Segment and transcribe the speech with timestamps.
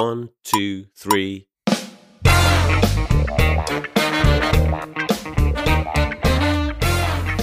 [0.00, 1.44] One, two, three.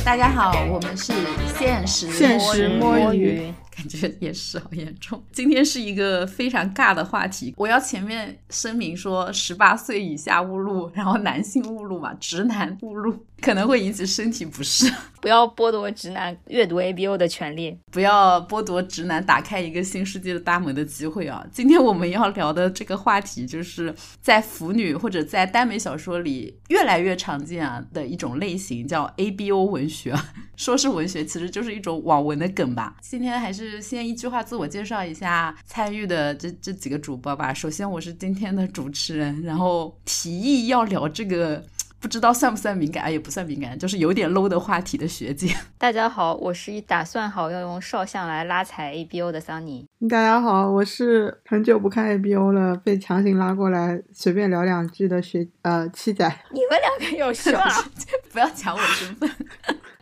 [0.04, 1.14] 大家好，我们是
[1.56, 5.24] 现实现实摸摸鱼，感觉也是好严重。
[5.32, 14.92] 今天是一个非常尬的话题，我要前面声明说，十八岁以下勿入，然后男性勿入嘛，直男勿入，可能会引起身体不适。
[15.22, 17.78] 不要剥夺直男阅读 ABO 的权利。
[17.92, 21.46] 不要剥夺直男打开一个新世界的大门的机会啊！
[21.52, 30.16] 今天我们要聊的这个话题，就是在腐女或者在耽美小说里越来越常见啊的一种类型，叫 ABO 文学。
[30.56, 32.96] 说是文学，其实就是一种网文的梗吧。
[33.02, 37.54] 今天还是先一句话自我介绍一下参与的这这几个主播吧。
[37.54, 41.64] 首先，我是今天的主持人，然后提议要聊这个。
[42.00, 43.06] 不知道算不算敏感？
[43.06, 45.52] 哎，也不算敏感，就是有点 low 的话题的学姐。
[45.80, 49.84] 大家好，我是打算好要用少相来拉踩 ABO 的桑尼。
[50.08, 56.24] 大家好，我是很久不看 ABO 了，被强行拉过来随便聊两句的学呃七仔。
[56.52, 57.64] 你们两个有 事吗？
[58.32, 59.28] 不要抢我身份。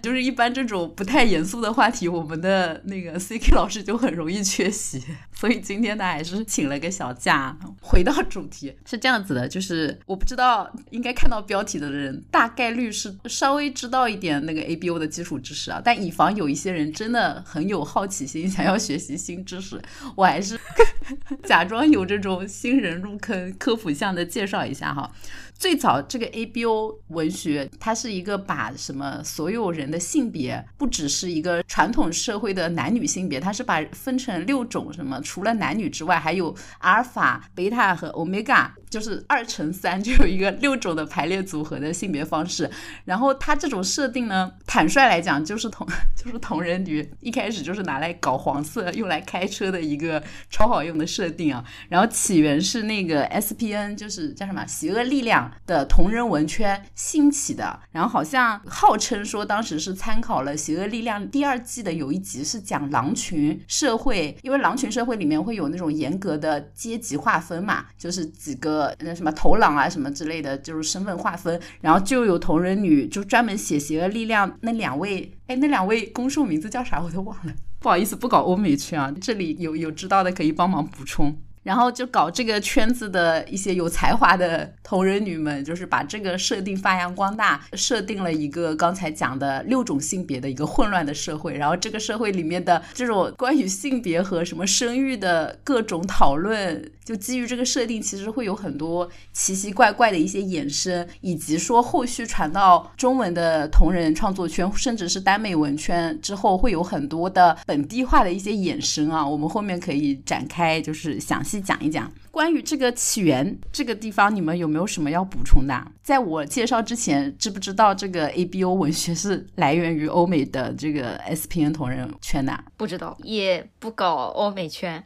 [0.05, 5.03] 就是一般这种不太严肃的话题，我们的那个 CK 老师就很容易缺席，
[5.33, 7.57] 所以今天呢还是请了个小假。
[7.81, 19.81] 回到主题是这样子的，就是我不知道应该看到标题的人大概率是稍微知道一点那个 ABO 的基础知识啊，但以防有一些人真的很有好奇心，想要学习新知识，
[20.15, 20.59] 我还是
[21.43, 25.11] 假装有这种新人入坑科普项的介绍一下哈。
[25.57, 38.73] 最早这个 ABO 文学，它是一个把什么所有人的性别，不只是一个传统社会的男女性别，它是把分成六种什么，除了男女之外，还有阿尔法、贝塔和欧米伽。
[38.87, 42.69] 就是二乘三就有一个六种的排列组合的性别方式，
[43.03, 51.61] 然后它这种设定呢，坦率来讲就是同 就是同人女一开始就是拿来搞黄色用来开车的一个超好用的设定啊。
[51.89, 68.93] 然后起源是那个 SPN 就是叫什么邪恶力量的同人文圈兴起的，然后好像号称说当时是参考了邪恶力量第二季的有一集是讲狼群社会，因为狼群社会里面会有那种严格的阶级划分嘛，就是几个。
[68.99, 81.37] 那什么头狼啊什么之类的，就是身份划分，然后就有同人女就专门写邪恶力量那两位，哎，那两位公受名字叫啥我都忘了，不好意思，不搞欧美圈啊，这里有有知道的可以帮忙补充。
[81.65, 91.57] 然后就搞这个圈子的一些有才华的同人女们，就是把这个设定发扬光大，设定了一个刚才讲的六种性别的一个混乱的社会。
[91.57, 109.27] 然后这个社会里面的这种关于性别和什么生育的各种讨论，就基于这个设定，其实会有很多奇奇怪怪的一些衍生，以及说后续传到中文的同人创作圈，甚至是耽美文圈之后，会有很多的本地化的一些衍生啊。
[109.27, 111.54] 我们后面可以展开，就是详细。
[111.61, 115.87] 讲一讲关于这个起源这个地方，你们有没有什么要补充的？
[116.03, 122.57] 在我介绍之前，知不知道这个 ABO 文学是来源于欧美的这个 SPN 同人圈的？
[122.77, 125.03] 不知道，也不搞欧美圈。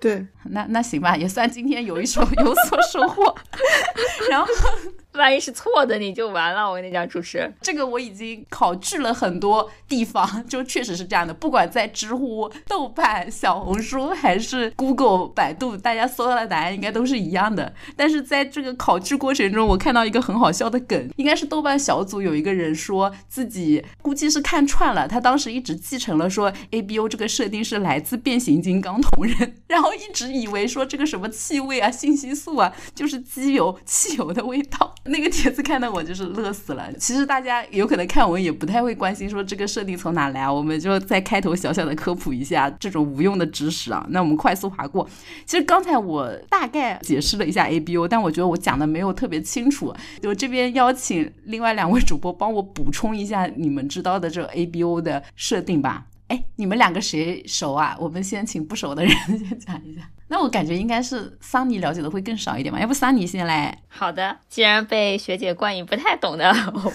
[0.00, 3.34] 对， 那那行吧，也算今天有一手有所收获。
[4.30, 4.46] 然后。
[5.14, 6.68] 万一是错的，你就完了。
[6.68, 11.32] 我跟你讲，主持人，这个我已经考据了很多地方， 就确实是这样的。
[11.32, 17.72] 不管在知乎、豆瓣、小红书还是 Google、百度，大家搜到的答案应该都是一样的。
[17.96, 34.92] 但是在这个考据过程中，我看到一个很好笑的梗，应该是豆瓣小组有一个人说自己估计是看串了，他当时一直继承了说 ABO 这个设定是来自变形金刚同人， 然后一直以为说这个什么气味啊、信息素啊，就是机油、汽油的味道。
[35.06, 36.92] 那个帖子看的我就是乐死了。
[36.94, 44.06] 其实大家有可能看文也不太会关心说这个设定从哪来啊，我们就在开头小小的科普一下这种无用的知识啊。
[44.10, 45.06] 那我们快速划过。
[45.44, 49.94] 其实刚才我大概解释了一下 ABO，但我觉得我讲的没有特别清楚。
[50.22, 56.06] 我这边邀请另外两位主播帮我补充一下你们知道的这个 ABO 的设定吧。
[56.28, 57.94] 哎，你们两个谁熟啊？
[58.00, 60.00] 我们先请不熟的人 先讲一下。
[60.28, 63.78] 那我感觉应该是桑尼了解的会更少一点吧，要不桑尼先来。
[63.88, 66.92] 好的，既然被学姐冠以不太懂的，我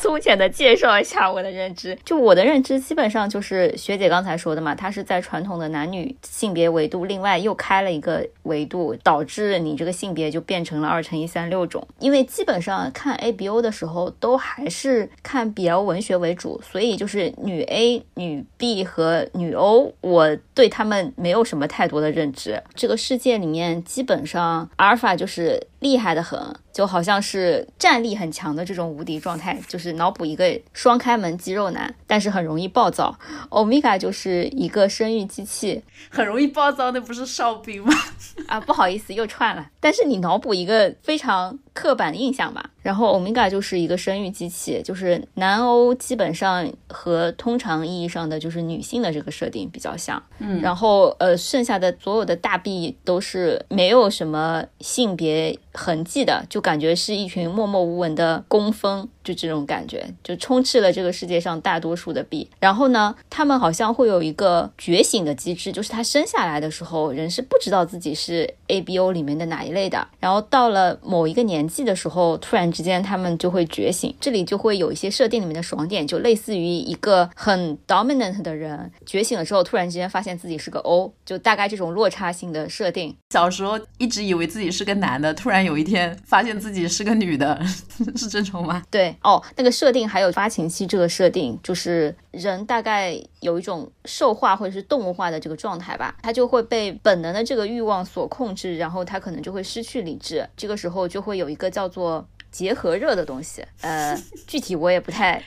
[0.00, 1.96] 粗浅的介绍一下我的认知。
[2.04, 11.86] 就我的认知，基本上就是学姐刚才说的嘛，她是在传统的男女性别维度，另外又开了一个维度，导致你这个性别就变成了二乘一三六种。
[12.00, 22.53] 因为基本上看 ABO 的时候，都还是看 BL 文学为主，所以就是女 A、女 B 和女 O，我对他们没有什么太多的认知。
[22.74, 26.38] 这个世界里面，基本上阿尔法就是厉害的很。
[26.74, 33.16] 就好像是战力很强的这种无敌状态，就是脑补一个双开门肌肉男，但是很容易暴躁。
[33.48, 35.80] 欧米伽就是一个生育机器，
[36.10, 37.94] 很容易暴躁，那不是哨兵吗？
[38.48, 39.64] 啊，不好意思，又串了。
[39.78, 42.70] 但是你脑补一个非常刻板的印象吧。
[42.82, 50.22] 然后欧米伽就是一个生育机器，就是南欧基本上和通常意义上的就是女性的这个设定比较像。
[50.38, 62.48] 嗯，然后呃，剩下的所有的大 B 都是没有什么性别痕迹的，就感觉是一群默默无闻的工蜂，就这种感觉，就充斥了这个世界上大多数的 B。
[62.60, 74.14] 然后呢，他们好像会有一个觉醒的机制，就是他生下来的时候，人是不知道自己是 ABO 里面的哪一类的，然后到了某一个年纪的时候，突然之间他们就会觉醒。
[74.20, 83.14] 这里就会有一些设定里面的爽点，就类似于一个很 dominant 的人觉醒了之后，突然之间发现自己是个 O，就大概这种落差性的设定。
[83.30, 87.60] 小时候一直以为自己是个男的，突然有一天发现自己是个女的，
[88.14, 88.82] 是这种吗？
[88.90, 105.42] 对哦，那个设定还有发情期这个设定，就是人大概有一种兽化或者是动物化的这个状态吧，他就会被本能的这个欲望所控制，然后他可能就会失去理智，这个时候就会有一个叫做结合热的东西，呃， 具体我也不太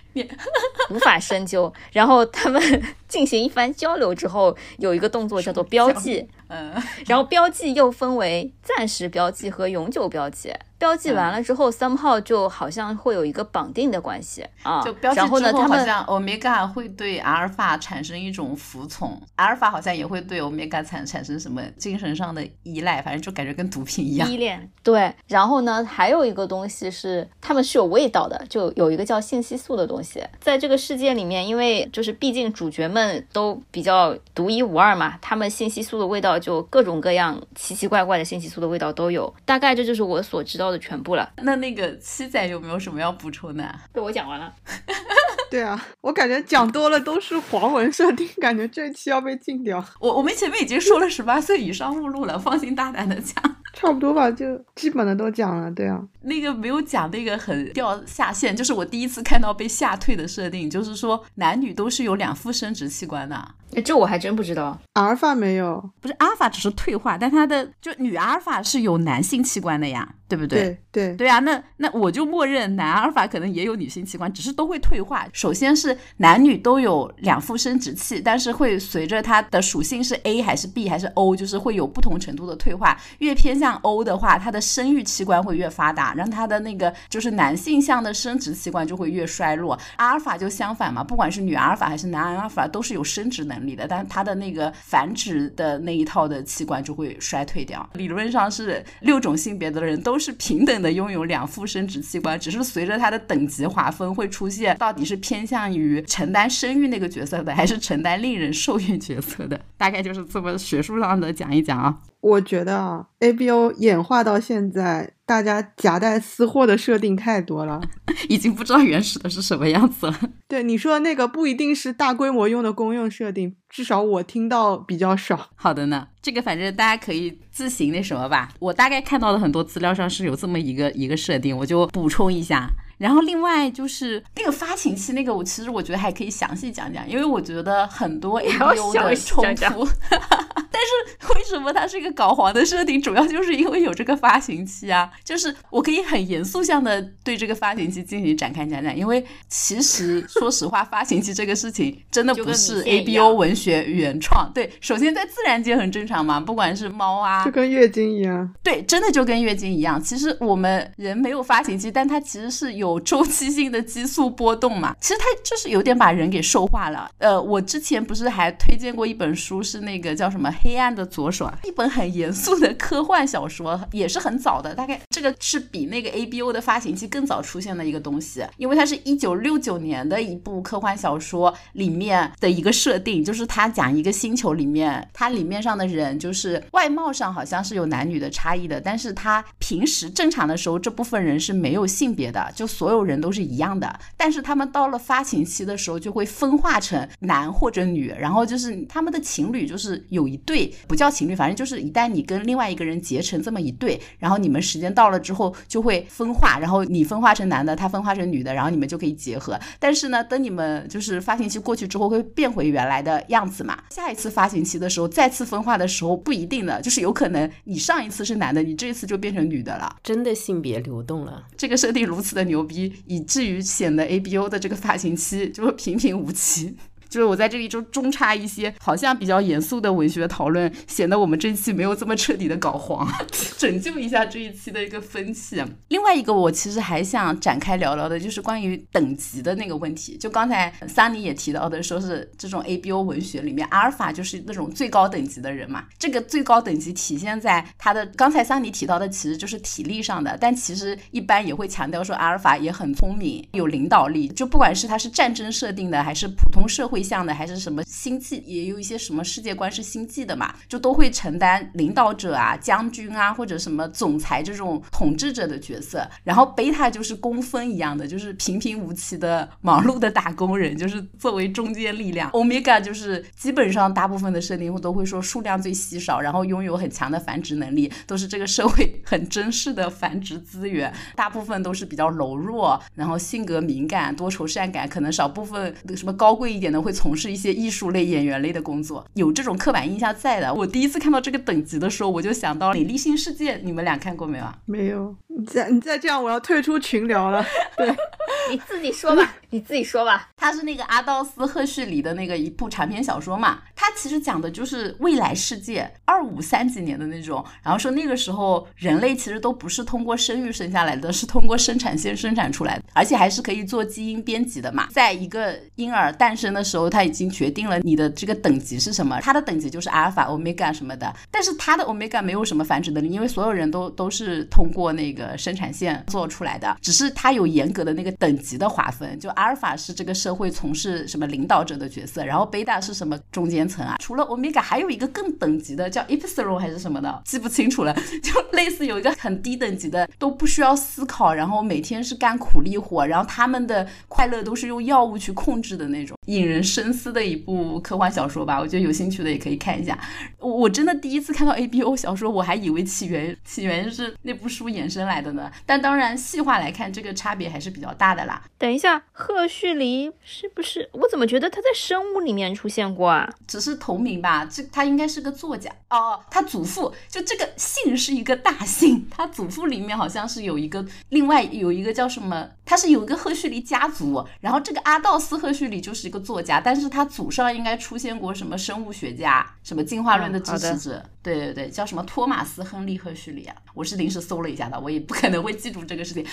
[0.89, 1.71] 无法深究。
[1.91, 6.73] 然后他们进行一番交流之后，有一个动作叫做标记，嗯，
[7.05, 10.53] 然后标记又分为暂时标记和永久标记。
[10.77, 14.81] 标记完了之后，somehow 就好像会有一个绑定的关系啊。
[14.83, 24.31] 就标记然后呢，之后，他们好像欧米伽会对阿尔法产生一种服从，阿尔法好像也会对欧米伽产产生什么精神上的依赖，反正就感觉跟毒品一样。
[24.31, 41.31] 依恋对，然后呢，还有一个东西是他们是有味道的，就有一个叫信息素的东西，在这个世界里面，因为就是毕竟主角们都比较独一无二嘛，他们信息素的味道就各种各样奇奇怪怪的信息素的味道都有，大概这就是我所知道的全部了。
[41.37, 43.75] 那那个七仔有没有什么要补充的？
[43.93, 44.53] 被我讲完了，
[45.51, 49.83] 对啊，我感觉讲多了都是黄文设定，感觉这期要被禁掉。
[49.99, 53.35] 我我们前面已经说了十八岁以上勿录了，放心大胆的讲。
[53.73, 55.69] 差不多吧，就基本的都讲了。
[55.69, 63.35] 对啊，那个没有讲那个很掉下线，就是我第一次看到被吓退的设定，就是说男女都是有两副生殖器官的。
[63.75, 64.79] 哎，这我还真不知道。
[64.93, 70.79] 阿尔法没有，不是阿尔法只是退化，但它的就女阿尔法是有男性器官的呀，对不对？
[70.91, 75.27] 对对对啊，那那我就默认男阿尔法可能也有女性器官，只是都会退化。
[75.37, 82.99] 首先是男女都有两副生殖器，但是会随着它的属性是 A 还是 B 还是 O，就是会有不同程度的退化。
[83.19, 89.77] 越偏向 O 的话，它的生育器官会越发达，让它的那个就是男性向的生殖器官就会越衰弱。
[89.97, 97.87] 阿尔法就相反嘛，不管是女阿尔法还是男阿尔法，都是有生殖能力的，但它的那个繁殖的那一套的器官就会衰退掉。
[97.93, 111.97] 理论上是六种性别的人都是平等的拥有两副生殖器官，只是随着它的等级划分会出现到底是偏向于承担生育那个角色的，还是承担令人受孕角色的，大概就是这么学术上的讲一讲啊。
[112.21, 117.81] 我觉得啊，ABO 演化到现在，大家夹带私货的设定太多了。
[118.29, 120.19] 已经不知道原始的是什么样子了。
[120.47, 125.49] 对你说的那个不一定是大规模用的公用设定，至少我听到比较少。
[125.55, 128.49] 好的呢，这个反正大家可以自行那什么吧。
[128.59, 132.69] 我大概看到的很多资料上是有这么一个一个设定，我就补充一下。
[132.97, 139.87] 然后另外就是那个发情期那个，我其实我觉得还可以详细讲讲，因为我觉得很多 ABO 的冲突，
[140.69, 143.01] 但是为什么它是一个搞黄的设定？
[143.01, 154.51] 主要就是因为有这个发情期啊，就是我可以很严肃向的对这个发情期进行展开讲讲，因为其实说实话，发情期这个事情真的不是 ABO 文学原创。
[154.53, 158.51] 对，首先在自然界很正常嘛，不管是猫啊，就跟月经一样。
[158.63, 160.01] 对，真的就跟月经一样。
[160.01, 164.95] 其实我们人没有发情期，但它其实是有有周期性的激素波动嘛。
[164.99, 167.09] 其实它就是有点把人给兽化了。
[167.17, 209.59] 呃，我之前不是还推荐过一本书，是那个叫什么《黑暗的左手》，啊一本很严肃的科幻小说，也是很早的，大概这个是比那个 ABO 的发行期更早出现的一个东西，因为它是一九六九年的一部科幻小说里面的一个设定，就是它讲一个星球里面，它里面上的人就是外貌上好像是有男女的差异的，但是他平时正常的时候，这部分人是没有性别的，就所有人都是一样的，但是他们到了发情期的时候，就会分化成男或者女，然后就是他们的情侣就是有一对对，不叫情侣，反正就是一旦你跟另外一个人结成这么一对，然后你们时间到了之后就会分化，然后你分化成男的，他分化成女的，然后你们就可以结合。
[209.79, 213.77] 但是呢，等你们就是发情期过去之后，会变回原来的样子嘛。
[213.91, 219.95] 下一次发情期的时候，再次分化的时候，不一定的，就是有可能你上一次是男的，你这一次就变成女的了。
[220.01, 221.43] 真的性别流动了。
[221.55, 226.75] 这个设定如此的牛逼，以至于显得 A B O 的这个发型期就会平平无奇。
[227.09, 233.07] 就是我在这里就中插一些好像比较严肃的文学讨论，显得我们这一期没有这么彻底的搞黄，
[233.57, 235.63] 拯救一下这一期的一个风气。
[235.87, 240.17] 另外一个我其实还想展开聊聊的，就是关于等级的那个问题。
[240.17, 245.85] 就刚才桑尼也提到的，说是这种 A B O 文学里面，阿尔法就是那种最高等级的人嘛。
[245.97, 250.37] 这个最高等级体现在他的刚才桑尼提到的，其实就是体力上的。
[250.39, 254.27] 但其实一般也会强调说，阿尔法也很聪明，有领导力。
[254.27, 266.07] 就不管是他是战争设定的，还是普通社会向的，还是什么星际，也有一些什么世界观是星际的嘛，就都会承担领导者啊、将军啊或者什么总裁这种统治者的角色。
[266.23, 272.29] 然后贝塔就是工分一样的，就是平平无奇的忙碌的打工人，就是作为中坚力量。
[272.31, 280.93] 欧米伽就是基本上大部分的设定都会说数量最稀少，然后拥有很强的繁殖能力，都是这个社会很珍视的繁殖资源。
[281.15, 290.53] 大部分都是比较柔弱，然后性格敏感、多愁善感，可能少部分什么高贵一点的会从事一些艺术类、演员类的工作，有这种刻板印象在的。
[290.53, 294.57] 我第一次看到这个等级的时候，我就想到《美丽新世界》，你们俩看过没有啊？
[294.63, 297.45] 没有，你再你再这样，我要退出群聊了。
[297.75, 297.93] 对，
[298.49, 300.29] 你自己说吧，你自己说吧。
[300.37, 314.87] 它是那个阿道斯·赫胥黎的那个一部长篇小说嘛，它其实讲的就是未来世界二五三几年的那种，然后说那个时候人类其实都不是通过生育生下来的，是通过生产线生产出来的，而且还是可以做基因编辑的嘛。
[314.93, 333.95] 在一个婴儿诞生的时候，候他已经决定了你的这个等级是什么，它的等级就是阿尔法、欧米伽什么的，但是它的欧米伽没有什么繁殖能力，因为所有人都都是通过那个生产线做出来的，只是它有严格的那个等级的划分，就阿尔法是这个社会从事什么领导者的角色，然后贝塔是什么中间层啊？
[333.99, 337.93] 除了欧米伽，还有一个更等级的叫 epsilon 还是什么的，记不清楚了，
[338.23, 348.59] 就类似有一个很低等级的，都不需要思考，然后每天是干苦力活，然后他们的快乐都是用药物去控制的那种，引人深思的一部科幻小说吧。
[348.59, 349.97] 我觉得有兴趣的也可以看一下。
[350.37, 355.49] 我我真的第一次看到 A B O 小说，我还以为起源起源是那部书衍生来的呢。
[355.65, 358.43] 但当然细化来看，这个差别还是比较大的啦。
[358.57, 360.89] 等一下，赫胥黎是不是？
[360.91, 363.33] 我怎么觉得他在生物里面出现过啊？
[363.47, 366.19] 只是同名吧，这他应该是个作家哦。
[366.29, 383.55] 他祖父就这个姓是一个大姓，他祖父里面好像是有一个，另外有一个叫什么，他是有一个赫胥黎家族，然后这个阿道斯赫胥黎就是一个作家，但是他祖上应该出现过什么生物学家，什么进化论的支持者，对对对，叫什么托马斯亨利赫胥黎啊？
[383.73, 386.25] 我是临时搜了一下的，我也不可能会记住这个事情。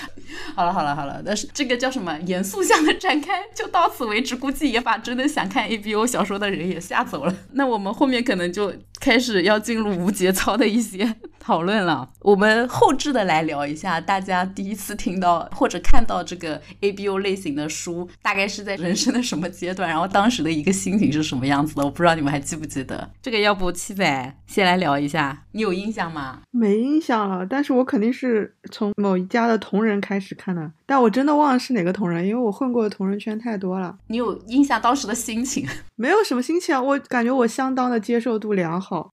[0.54, 7.34] 好了好了好了，但是这个叫什么严肃向的展开就到此为止，估计也把真的想看 A B O 小说的人也吓走了。
[7.52, 8.72] 那我们后面可能就
[9.04, 12.08] 开始要进入无节操的一些 讨论了。
[12.20, 21.84] 我们后置的来聊一下，大家第一次听到或者看到这个 A B O 类型的书，大概是在人生的什么阶段，然后当时的一个心情是什么样子的？
[21.84, 23.10] 我不知道你们还记不记得？
[23.20, 26.40] 这个要不七仔先来聊一下，你有印象吗？
[26.50, 33.96] 没印象了，但是我肯定是从某一家的同人开始看的，但我真的忘了是哪个同人，因为我混过的同人圈太多了。
[34.08, 35.66] 你有印象当时的心情？
[35.96, 39.10] 没有什么心情啊，我感觉我相当的接受度良好。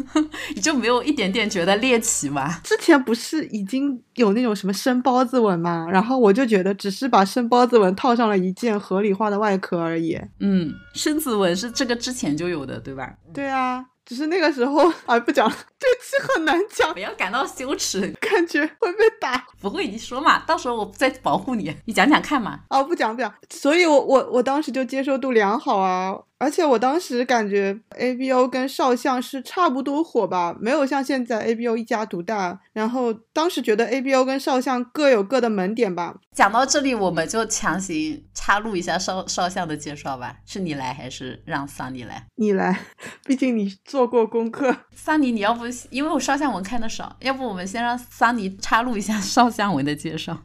[0.54, 2.60] 你就没有一点点觉得猎奇吗？
[2.64, 5.86] 之前不是已经有那种什么生包子纹吗？
[5.90, 10.18] 然后我就觉得只是把生包子纹套上了一件合理化的外壳而已。
[10.38, 13.12] 嗯，生子纹是这个之前就有的，对吧？
[13.34, 19.46] 对啊，只是那个时候 啊不讲了，这期很难讲不，要感到羞耻，感觉会被打。
[19.60, 22.58] 不会，你说嘛，到时候我再保护你，你讲讲看嘛。
[22.66, 32.58] 啊，不讲不讲，所以我我我当时就接受度良好啊，而且我当时感觉 A B O 跟少相是差不多火吧，没有像现在 A B O 一家独大。
[32.72, 36.16] 然后当时觉得 A B O 跟少相各有各的门点吧。
[36.34, 40.36] 讲到这里，我们就强行插入一下少少相的介绍吧。
[40.46, 42.26] 是你来还是让桑尼来？
[42.36, 42.80] 你来，
[43.26, 44.74] 毕竟你做过功课。
[44.96, 50.38] 桑尼，你要不因为我少相文看的少，要不我们先让桑尼插入一下少相文的介绍。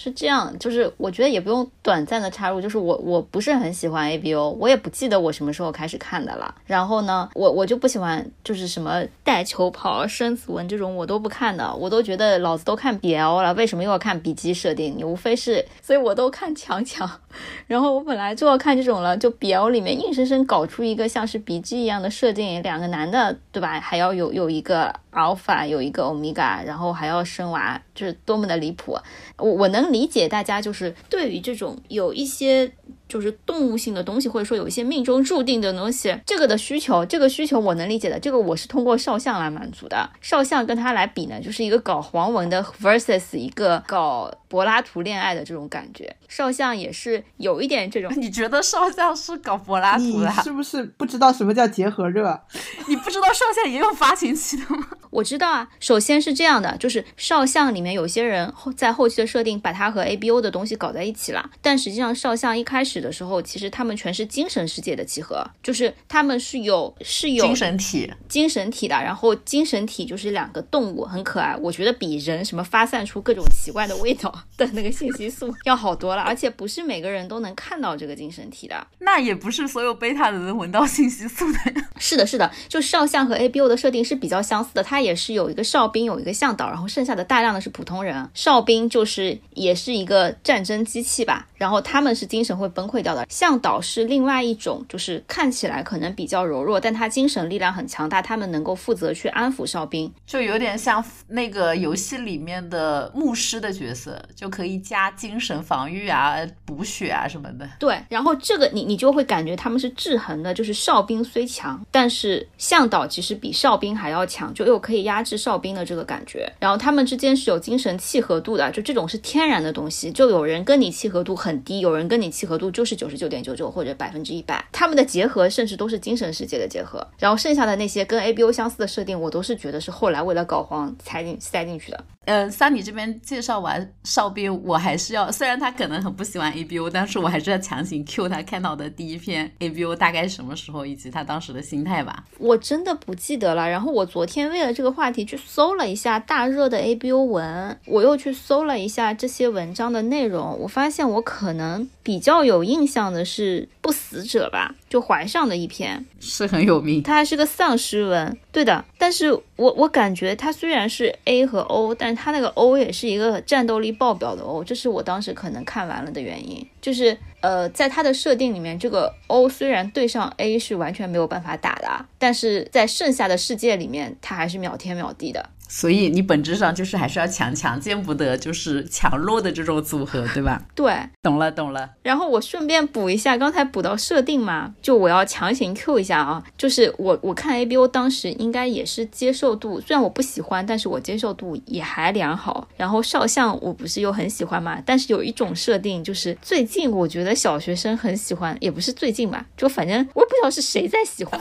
[0.00, 6.54] 是这样，就是我觉得也不用短暂的插入，就是我我不是很喜欢 A B O，我也不记得我什么时候开始看的了。
[6.64, 14.94] 然后呢，我我就不喜欢就是什么带球跑、生死文这种我都不看的，我都觉得老子都看 B L 了，为什么又要看笔记设定？
[14.96, 17.10] 你无非是，所以我都看强强。
[17.66, 23.80] 然后我本来就要看这种了，就 B L 里面硬生生搞出一个像是笔记一样的设定，两个男的对吧？
[23.80, 24.94] 还要有有一个。
[25.18, 28.96] 阿尔法有一个欧米伽，然后还要生娃，就是多么的离谱！
[29.36, 32.72] 我我能理解大家就是对于这种有一些。
[33.08, 38.20] 就是动物性的东西，或者说有一些命中注定的东西，这个的需求，这个需求我能理解的。
[38.20, 40.10] 这个我是通过少相来满足的。
[40.20, 46.14] 少相跟他来比呢，就是一个搞黄文的 versus 一个搞柏拉图恋爱的这种感觉。
[46.26, 48.12] 少相也是有一点这种。
[48.16, 50.30] 你觉得少相是搞柏拉图的？
[50.42, 52.38] 是不是不知道什么叫结合热？
[52.88, 54.88] 你不知道少相也有发情期的吗？
[55.10, 55.68] 我知道啊。
[55.80, 62.98] 首先是这样的，就是少相里面有些人在后期的设定把它和 A B O 的东西搞在一起了，但实际上少相一开始。
[62.98, 81.58] 的时候，其实他们全是精神世界的集合，就是他们是有是有精神体精神体的，然后精神体就是两个动物，很可爱，我觉得比人什么发散出各种奇怪的味道 的那个信息素 要好多了，而且不是每个人都能看到这个精神体的，那也不是所有贝塔的能闻到信息素的。
[82.00, 92.88] 是的，是的，就少相和 A B O 的设定是比较相似的，它也是有一个哨兵，有一个向导，然后剩下的大量的是普通人，哨兵就是也是一个战争机器吧，然后他们是精神会崩。
[92.88, 98.22] 溃掉的向导是另外一种，就是看起来可能比较柔弱，但他精神力量很强大。
[98.22, 107.68] 他们能够负责去安抚哨兵，就有点像那个游戏里面的牧师的角色，就可以加精神防御啊、补血啊什么的。
[107.78, 116.50] 对，然后这个你你就会感觉他们是制衡的，就是哨兵虽强，但是向导其实比哨兵还要强，就又可以压制哨兵的这个感觉。
[116.58, 120.12] 然后他们之间是有精神契合度的，就这种是天然的东西。
[120.12, 122.68] 就有人跟你契合度很低，有人跟你契合度。
[122.70, 132.04] 就是九十九点九九或者百分之一百，他们的结合甚至都是精神世界的结合，然后剩下的那些跟 A B O 相似的设定，我都是觉得是后来为了搞黄才进塞进去的。
[132.26, 142.24] 嗯，三你这边介绍完哨兵，我还是要，虽然他可能很不喜欢 A B O，但是我还是要强行 Q 他看到的第一篇 A B O 大概什么时候，以及他当时的心态吧。
[142.38, 143.70] 我真的不记得了。
[143.70, 158.84] 然后我昨天为了这个话题去搜了一下大热的 A B O 文，我又去搜了一下这些文章的内容，我发现我可能比较有印象的是不死者吧，就怀上的一篇 是很有名，它还是个丧尸文，对的。
[158.98, 166.66] 但是我我感觉它虽然是 A 和 O，但是他那个 O 也是一个战斗力爆爆表的 O，这是我当时可能看完了的原因。
[166.80, 175.50] 就是呃，在它的设定里面，这个 O 虽然对上 A 是完全没有办法打的，但是在剩下的世界里面，它还是秒天秒地的。
[175.68, 180.60] 所以你本质上就是还是要强强见不得，就是强弱的这种组合，对吧？
[180.74, 181.90] 对，懂了懂了。
[182.02, 192.66] 然后我顺便补一下，刚才补到设定嘛，就我要强行 Q 一下啊，就是我我看 A B O 当时应该也是接受度，虽然我不喜欢，但是我接受度也还良好。
[192.76, 201.38] 然后少相我不是又很喜欢嘛，但是有一种设定就是最近我觉得小学生很喜欢，也不是最近吧，就反正我也不知道是谁在喜欢。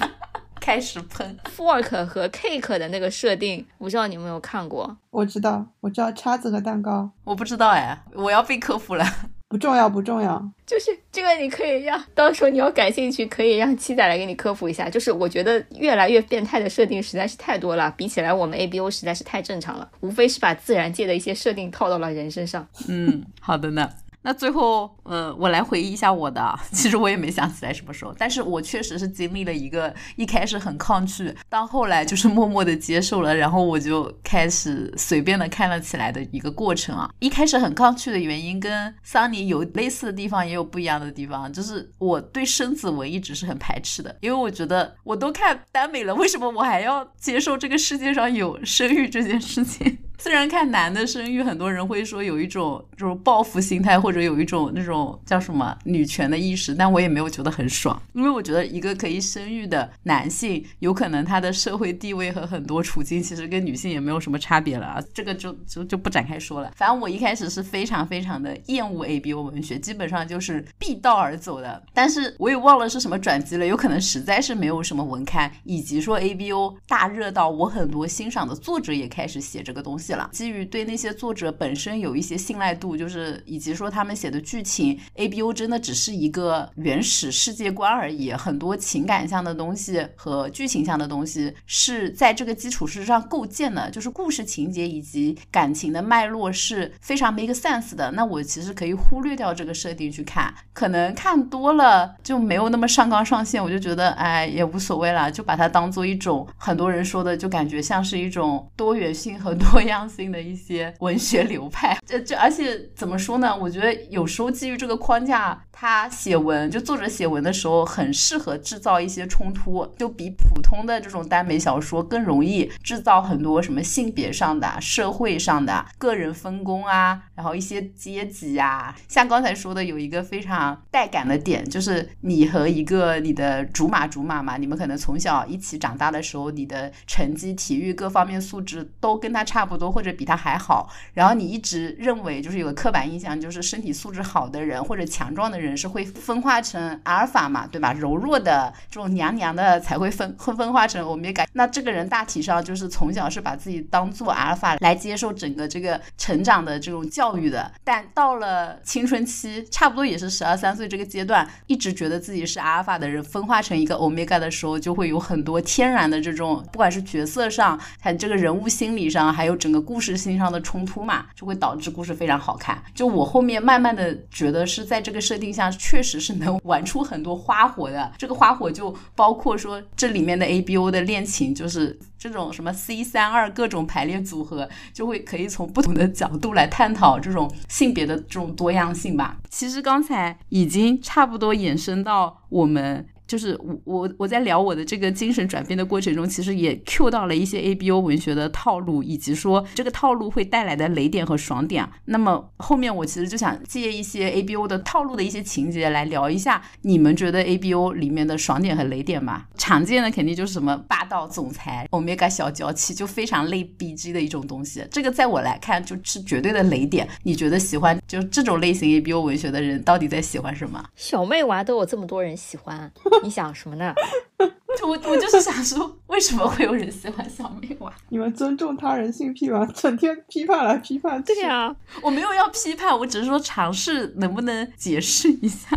[0.67, 4.97] 开始喷 fork 和 cake 的那个设定，不知道你有没有看过？
[5.11, 7.09] 我知道，我知道叉子和蛋糕。
[7.23, 9.05] 我不知道哎，我要被科普了。
[9.47, 10.37] 不重要，不重要。
[10.65, 14.89] 就是这个，你可以让到时候你要感兴趣，可以让七仔来给你科普一下。
[14.89, 22.67] 就是我觉得越来越变态的设定实在是太多了，比起来我们 A B O 实在是太正常了，无非是把自然界的一些设定套到了人身上。
[22.89, 23.89] 嗯，好的呢。
[24.27, 26.53] 那最后，呃，我来回忆一下我的。
[26.73, 37.09] 其实我也没想起来什么时候，但是我确实是经历了一个一开始很抗拒，到后来就是默默的接受了，然后我就开始随便的看了起来的一个过程啊。
[37.19, 49.99] 一开始很抗拒的原因跟桑尼有类似的地方，也有不一样的地方，就是我对生子文一直是很排斥的，因为我觉得我都看耽美了，为什么我还要接受这个世界上有生育这件事情？
[50.19, 66.71] 虽然看男的生育，很多人会说有一种就是报复心态，或者有一种那种叫什么女权的意识，但我也没有觉得很爽，因为我觉得一个可以生育的男性，有可能他的社会地位和很多处境其实跟女性也没有什么差别了啊，这个就就就不展开说了。
[66.75, 71.83] 反正我一开始是非常非常的厌恶 A B O 文学，基本上就是避道而走的。
[71.93, 80.06] 但是我也忘了是什么转机了，有可能实在是没有什么文刊，以及说 A B O 大热到我很多欣赏的作者也开始写这个东西。
[80.13, 80.29] 了。
[80.31, 98.11] 基于对那些作者本身有一些信赖度，就是以及说他们写的剧情，A B O 真的只是一个原始世界观而已，很多情感上的东西和剧情上的东西是在这个基础之上构建的，就是故事情节以及感情的脉络是非常 make sense 的。
[98.11, 111.97] 那我其实可以忽略掉这个设定去看，可能看多了就没有那么上纲上线，我就觉得哎也无所谓了，就把它当做一种很多人说的，就感觉像是一种多元性和多样性的一些文学流派。
[112.05, 113.55] 这这而且怎么说呢？
[113.55, 128.93] 我觉得有时候基于这个框架，他写文就作者写文的时候很适合制造一些冲突，就比普通的这种耽美小说更容易制造很多什么性别上的、社会上的、个人分工啊，然后一些阶级啊。
[129.07, 140.89] 像刚才说的，有一个非常带感的点，就是你和一个你的竹马竹马嘛，你们可能从小一起长大的时候，你的成绩、体育各方面素质都跟他差不多，或者比他还好。
[141.13, 147.93] 然后你一直认为，就是有个刻板印象，就是身体素质好的人或者强壮的人是会分化成阿尔法嘛，对吧？
[147.93, 151.47] 柔弱的这种娘娘的才会分会分化成欧米伽。
[151.53, 172.81] 那这个人大体上就是从小是把自己当做阿尔法来接受整个这个成长的这种教育的，但到了青春期，差不多也是十二三岁这个阶段，一直觉得自己是阿尔法的人分化成一个欧米伽的时候，就会有很多天然的这种，不管是角色上，还这个人物心理上，还有整个故事性上的冲突嘛，就会导致故事非常好看。
[172.93, 178.11] 就我后面慢慢的觉得是在这个设定下，确实是能玩出很多花火的。
[178.17, 189.37] 这个花火就包括说这里面的 A B O 的恋情，就是这种什么 C 三二各种排列组合，就会可以从不同的角度来探讨这种性别的这种多样性吧。
[189.49, 193.07] 其实刚才已经差不多延伸到我们。
[193.27, 201.87] 就是我我我在聊我的这个精神转变的过程中，其实也 Q 到了一些 A B O 文学的套路，以及说这个套路会带来的雷点和爽点。
[202.05, 209.43] 那么后面我其实就想借一些 A B O 的套路的一些情节来聊一下，你们觉得 A B O 里面的爽点和雷点嘛？
[209.57, 214.85] 常见的肯定就是什么霸道总裁、Omega 小娇妻，就非常类 B G 的一种东西。
[214.89, 217.07] 这个在我来看就是绝对的雷点。
[217.23, 220.81] 你觉得喜欢就这种类型 A B O 文学的人到底在喜欢什么？
[220.95, 222.89] 小妹娃都有这么多人喜欢。
[223.23, 223.93] 你想什么呢？
[224.83, 227.91] 我我就是想说，为什么会有人喜欢小妹娃？
[228.09, 229.65] 你们尊重他人性癖吗？
[229.73, 231.33] 整天批判来批判去。
[231.33, 235.67] 对呀，我没有要批判，我只是说尝试能不能解释一下。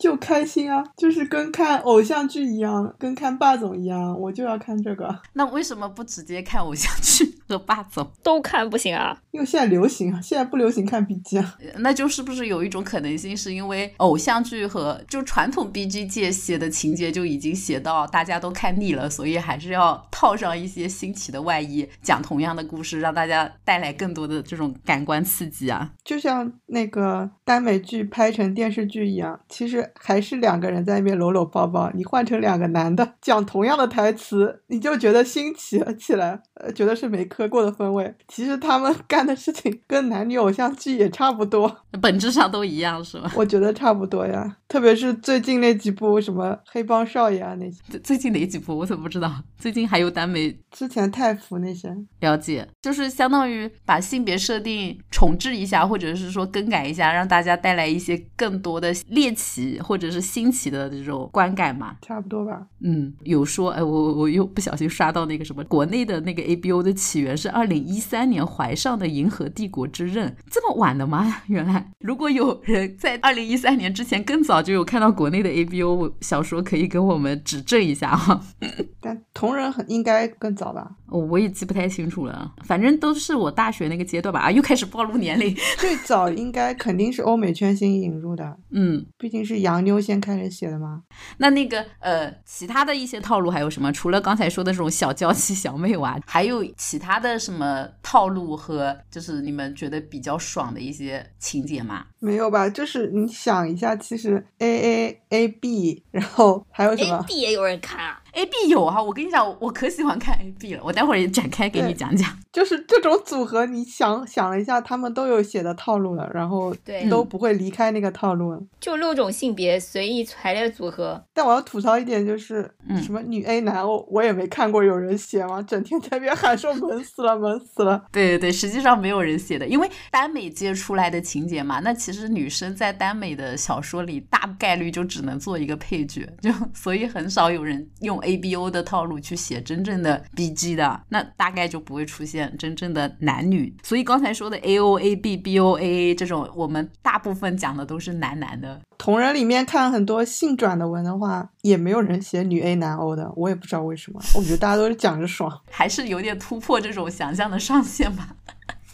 [0.00, 5.14] 就开心啊，就是跟看偶像剧一样，跟看霸总一样，我就要看这个。
[5.34, 9.16] 那为什么不直接看偶像剧和霸总 都看不行啊？
[9.30, 11.58] 因为现在流行啊，现在不流行看 B G 啊。
[11.80, 25.92] 那就是不是有一种可能性，是因为偶像剧和就传统 B G 界写的情节就已经写到大家都看腻了，所以还是要套上一些新奇的外衣，讲同样的故事，让大家带来更多的这种感官刺激啊。
[26.02, 29.89] 就像那个耽美剧拍成电视剧一样，其实。
[29.98, 38.14] 还是两个人在那边搂搂抱抱，你换成两个男的讲同样的台词，你就觉得新奇了起来，呃，觉得是没磕过的风味。
[38.28, 43.30] 其实他们干的事情跟男女偶像剧也差不多， 本质上都一样，是吗？
[43.34, 47.98] 我觉得差不多呀，特别是最近那几部什么黑帮少爷啊那些。
[47.98, 49.32] 最近哪几部我怎么不知道？
[49.58, 51.90] 最近还有耽美，之前太服那些。
[52.20, 59.79] 了解，就是相当于把性别设定重置一下，或者是说更改一下，让大家带来一些更多的猎奇。
[59.82, 62.66] 或者是新奇的这种观感嘛，差不多吧。
[62.80, 71.40] 嗯，有说，哎，我我又不小心刷到那个什么，国内的那个 A B O 的起源是二零一三年怀上的《银河帝国之刃》，这么晚的吗？
[71.48, 78.40] 原来，如果有人在二零一三年之前更早就有看到国内的 A B O 小说，可以给我们指正一下哈。
[79.00, 80.90] 但同人很应该更早吧？
[81.06, 84.40] 哦，我也记不太清楚了，反正都是我大学那个阶段吧。
[84.40, 85.54] 啊，又开始暴露年龄。
[85.78, 91.02] 最早应该肯定是欧美圈先引入的，嗯，毕竟是洋妞先开始写的吗。
[91.38, 93.92] 那那个呃，其他的一些套路还有什么？
[93.92, 102.06] 除了刚才说的这种小娇妻、小妹娃，还有其他的什么套路和就是你们觉得比较爽的一些情节吗？
[102.18, 102.68] 没有吧？
[102.68, 108.19] 就是你想一下，其实 A A A B，然后还有什么？A B 也有人看啊。
[108.32, 112.28] A B 有啊，我跟你讲，我可喜欢看 A B 了，我待会儿也展开给你讲讲。
[112.52, 118.66] 就是这种组合，你想想了一下，他们都有写的套路了，然后对都不会离开那个套路。
[118.80, 121.22] 就六种性别随意排列组合。
[121.32, 122.68] 但我要吐槽一点，就是
[123.02, 128.04] 什么女 A 男，O，我也没看过有人写嘛，整天在那边喊说萌死了，萌死了。
[128.10, 138.19] 对对对，实际上没有人写的，因为耽美接出来的情节嘛，那其实女生在耽美的小说里大概率就只能做一个配角，就 所以很少有人用。
[138.20, 143.74] ABO 的套路去写真正的 BG 的，那大概就不会出现真正的男女。
[143.82, 148.80] 所以刚才说的 AO、AB、BO、AA 这种，我们大部分讲的都是男男的。
[148.98, 154.20] 同人里面看很多性转的文的话，也没有人写女 A 男 O 的，我也不知道为什么。
[154.36, 158.28] 我觉得大家都是讲着爽，还是有点突破这种想象的上限吧。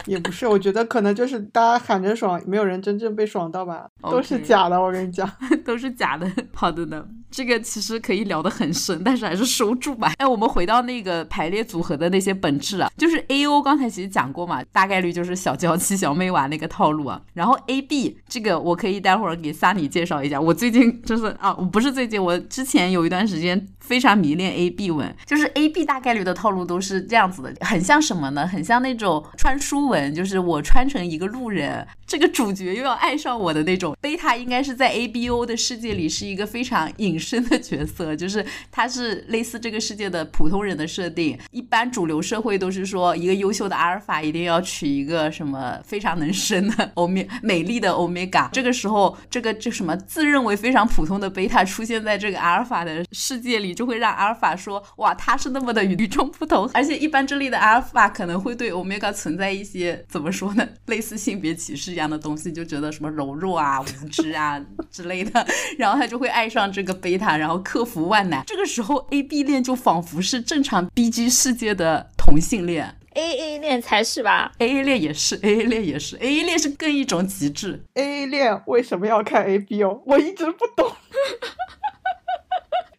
[0.05, 4.81] 也不是，我觉得可能就是大家喊着爽，没有人真正被爽到吧， 都是假的。
[4.81, 5.29] 我跟你讲，
[5.65, 6.25] 都是假的。
[6.53, 7.05] 好的呢，
[7.37, 10.11] 这个其实可以聊得很深，但是还是收住吧。
[10.17, 17.21] 哎，我们回到那个排列组合的那些本质啊，就是 A O 刚才其实讲过嘛，大概率就是小娇妻、小妹娃那个套路啊。
[17.35, 20.41] 然后 A B 这个我可以待会儿给 Sunny 介绍一下。
[20.41, 28.47] 我最近就是啊，不是最近，我之前有一段时间非常迷恋 A B 文，就是 A B 大概率的套路都是这样子的，很像什么呢？
[28.47, 30.11] 很像那种穿书文。
[30.15, 33.95] 就是我穿成一个路人，这个主角又要爱上我的那种。
[34.01, 41.37] 贝塔应该是在 A B O 的世界里是一个非常隐身的角色，就是他是类似这个世界的普通人的设定。
[41.51, 48.49] 一般主流社会都是说，一个优秀的阿尔法一定要娶一个什么非常能生的欧米美丽的欧米伽。
[48.53, 56.69] 这个时候，这个这什么自认为非常普通的贝塔出现在这个阿尔法的世界里，就会让阿尔法说，哇，他是那么的与众不同。
[56.73, 60.05] 而且一般这里的阿尔法可能会对欧米伽存在一些。
[60.09, 60.67] 怎么说呢？
[60.87, 64.59] 类似性别歧视一样的东西，就觉得什么柔弱啊、无知啊
[64.89, 65.45] 之类的，
[65.77, 68.43] 然后他就会爱上这个贝贝塔，然后克服万难。
[68.45, 77.81] 这个时候，A B 恋就仿佛是正常 B G 世界的同性恋，A A 恋才是吧？A A 恋也是，A A 恋也是，A A 恋是更一种极致。
[77.93, 80.03] A A 恋为什么要看 A B O？
[80.05, 80.91] 我一直不懂。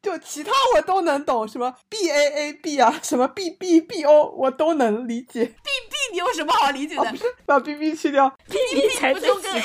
[0.08, 5.44] 就其他我都能懂，什么 B A A B 啊，什么 B B B O 我都能理解。
[5.44, 7.14] B B 你有什么好理解的？
[7.44, 9.60] 把 B B 去掉，B B 才不就跟 A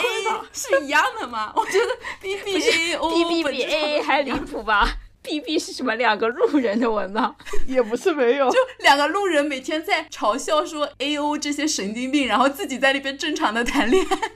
[0.52, 1.54] 是一样的吗？
[1.56, 1.88] 我觉得
[2.20, 7.36] B B A O B B 比 A A 还离谱吧？B B 是什么两个路人的文吗？
[7.66, 14.32] 也不是没有，就两个路人每天在嘲笑说 A O 这些神经病，然后自己在那边正常的谈恋爱。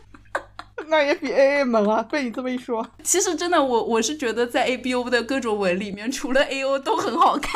[0.90, 2.02] 那也比 A A 猛啊！
[2.04, 7.52] 被你这么一说，其实真的，我我是觉得在 A B O 的各种文里面，除了 A O 都很好看。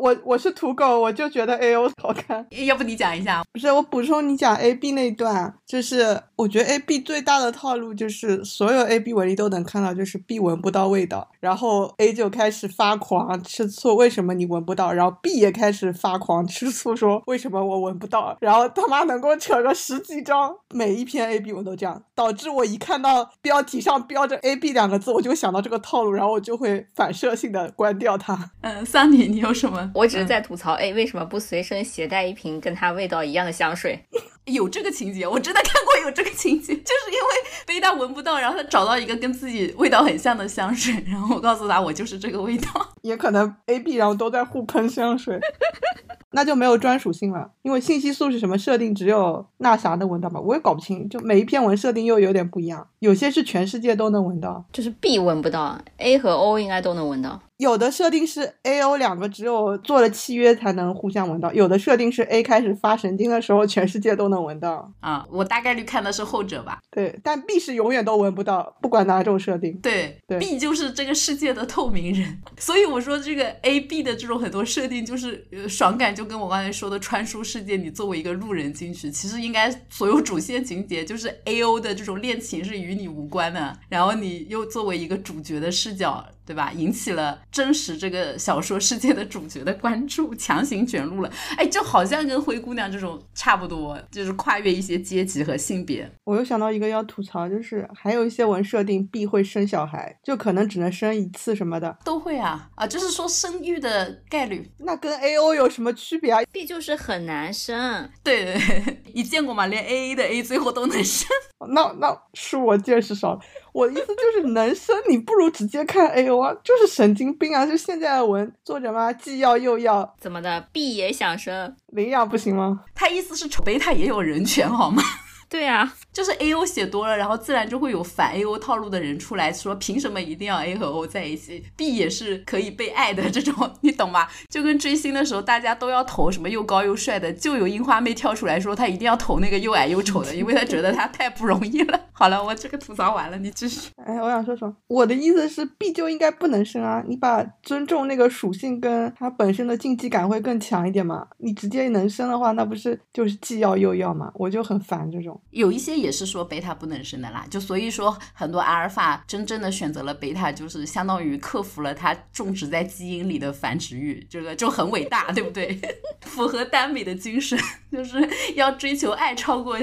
[0.00, 2.46] 我我是土狗，我就觉得 A O 好看。
[2.66, 3.42] 要不你讲一下？
[3.52, 14.90] 不是我补充你讲 A B 那段，就是我觉得 A B 最大的套路就是所有 A B 文里都能看到，就是 B 闻不到味道，然后 A 就开始发狂吃醋，为什么你闻不到？
[14.90, 18.34] 然后 B 也开始发狂吃醋，说为什么我闻不到？
[18.40, 28.50] 然后他妈能够扯个十几张，每一篇 A B 文都这样，导致我一看到标题上标着 A B 两个字，我就想到这个套路，然后我就会反射性的关掉它。
[28.62, 29.89] 嗯， 桑尼，你有什么？
[29.94, 34.04] 我只是在吐槽，哎，为什么不随身携带一瓶跟它味道一样的香水？
[34.46, 37.28] 有这个情节，我真的看过有这个情节，就是因为
[37.66, 42.88] 贝塔闻不到，然后他找到一个跟自己味道很像的香水，然后我告诉他我就是这个味道。
[43.02, 45.38] 也可能 A、B 然后都在互喷香水，
[46.32, 50.40] 那就没有专属性了，因为信息素是什么设定，只有那啥能闻到吧？
[50.40, 57.40] 我也搞不清，就每一篇文设定又有点不一样，有些是全世界都能闻到，就是 B 闻不到，A 和 O 应该都能闻到。
[57.60, 64.90] 有的设定是 A、O 两个只有做了契约才能互相闻到，有的设定是 A 开始发神经的时候，全世界都能闻到。
[65.00, 66.80] 啊，我大概率看的是后者吧。
[66.90, 69.78] 对，但 B 是永远都闻不到，不管哪种设定。
[69.82, 72.40] 对，B 就是这个世界的透明人。
[72.58, 86.24] 所以我说这个 A、B 的这种很多设定，就是爽感，就跟我刚才说的穿书世界，你作为一个路人进去，其实应该所有主线情节就是 A、O 的这种恋情是与你无关的，然后你又作为一个主角的视角。
[86.50, 86.72] 对吧？
[86.74, 91.30] 引起了真实这个小说世界的主角的关注，强行卷入了。
[91.56, 96.10] 哎，就好像跟灰姑娘这种差不多，就是跨越一些阶级和性别。
[96.24, 101.96] 我又想到一个要吐槽，就是还有一些文设定必会生小孩，就可能只能生一次什么的。
[102.04, 108.10] 都会啊啊，就是说生育的概率，那跟 A O 有什么区别啊？B 就是很难生。
[108.24, 109.66] 对对对， 你见过吗？
[109.66, 111.28] 连 A A 的 A 最后都能生。
[111.72, 113.38] 那那是我见识少。
[113.72, 117.64] 我的意思就是 能生，你不如直接看 A O 啊，就是神经病啊！
[117.64, 122.80] 就现在的文作者嘛，既要又要，怎么的？B 也想生，领养不行吗？
[122.94, 125.02] 他意思是丑贝他也有人权好吗？
[125.50, 134.28] 对呀，就是 A O 写多了，然后自然就会有反 A O 套路的人出来说，凭什么一定要 A 和 O 在一起？B 也是可以被爱的 这种，你懂吗？
[134.48, 142.00] 就跟追星的时候，大家都要投什么又高又帅的，就有樱花妹跳出来说，她一定要投那个又矮又丑的，因为她觉得他太不容易了。
[142.12, 143.90] 好了，我这个吐槽完了，你继续。
[143.96, 144.72] 哎，我想说什么？
[144.86, 147.02] 我的意思是，B 就应该不能生啊！
[147.08, 151.26] 你把尊重那个属性跟它本身的竞技感会更强一点嘛？
[151.38, 154.30] 你直接能生的话，那不是就是既要又要嘛？
[154.34, 155.39] 我就很烦这种。
[155.50, 165.80] 有一些也是说贝塔不能生的啦，就所以说很多阿尔法真正的选择了贝塔，就是相当于克服了它种植在基因里的繁殖欲，这个就很伟大，对不对？
[166.22, 167.58] 符合耽美的精神，
[167.90, 169.78] 就是要追求爱超过。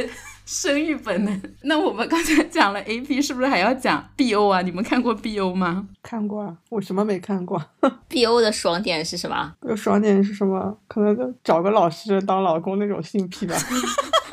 [0.48, 1.42] 生育本能。
[1.64, 4.62] 那我们刚才讲了 A P，是不是还要讲 B O 啊？
[4.62, 5.90] 你们看过 B O 吗？
[6.02, 7.62] 看过啊，我什么没看过？
[8.08, 9.54] B O 的爽点是什么？
[9.76, 10.78] 爽点是什么？
[10.88, 13.56] 可能就找个老师当老公那种性癖吧。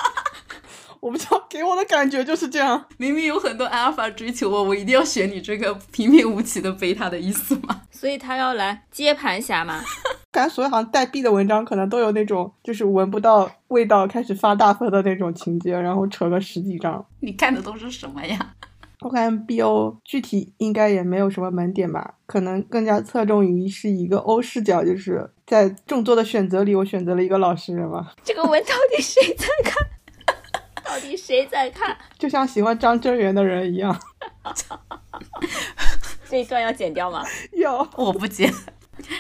[1.05, 2.83] 我不知道，给我的感觉就是这样。
[2.97, 7.83] 明明有很多阿尔法追求我，我一定要选你这个平平无奇的贝塔的意思吗？
[7.93, 9.83] 所以他要来接盘侠吗？
[10.33, 17.05] 感觉所有好像带 B 的文章，可能都有那种就是闻不到味道开始发大疯的那种情节，然后扯个十几章。
[17.21, 18.55] 你看的都是什么呀？
[19.05, 28.15] 我看 BO 具体应该也没有什么门点吧，可能更加侧重于是一个 O 视角，就是在众多的选择里，我选择了一个老实人吧。
[28.25, 29.75] 这个文到底谁在看？
[30.85, 31.97] 到底谁在看？
[32.19, 33.99] 就像喜欢张真源的人一样。
[36.29, 37.25] 这一段要剪掉吗？
[37.53, 38.53] 要，我不剪。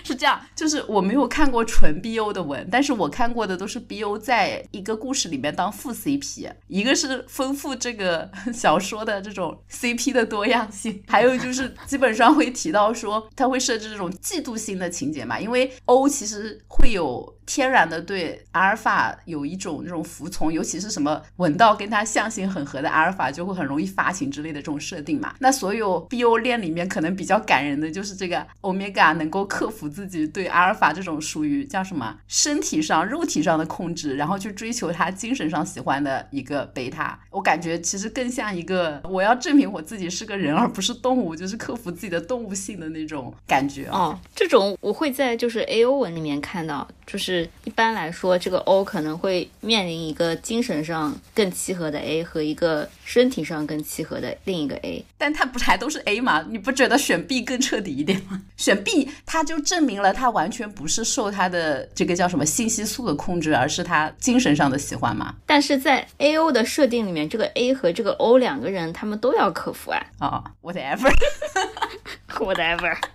[0.04, 17.34] 是这样，就是我没有看过纯 BO 的文，但是我看过的都是 BO 在一个故事里面当副 CP，一个是丰富这个小说的这种 CP 的多样性，还有就是基本上会提到说他会设置这种嫉妒心的情节嘛，因为 O 其实会有。
[17.46, 25.34] 天然的对阿尔法有一种那种服从，尤其是什么闻到跟他相性很合的阿尔法，就会很容易发情之类的这种设定嘛。
[25.40, 37.18] 那所有 BO 恋里面可能比较感人的就是这个欧米伽能够克服自己对阿尔法这种属于叫什么身体上、肉体上的控制，然后去追求他精神上喜欢的一个贝塔。
[37.30, 44.18] 我感觉其实更像一个我要证明我自己是个人而不是动物，就是克服自己的动物性的那种感觉哦。
[44.34, 47.33] 这种我会在就是 AO 文里面看到，就是。
[47.64, 56.44] 一般来说，这个 O 可能会面临一个精神上更契合的 A 和一个身体上更契合的另一个 A，但他不还都是 A 吗？
[56.48, 58.42] 你不觉得选 B 更彻底一点吗？
[58.56, 65.34] 选 B，他就证明了他完全不是受他的这个叫什么信息素的控制，而是他精神上的喜欢嘛。
[65.46, 70.04] 但是在 A O 的设定里面，这个 A 和这个 O 两个人，他们都要克服啊。
[70.18, 72.96] 啊，whatever，whatever。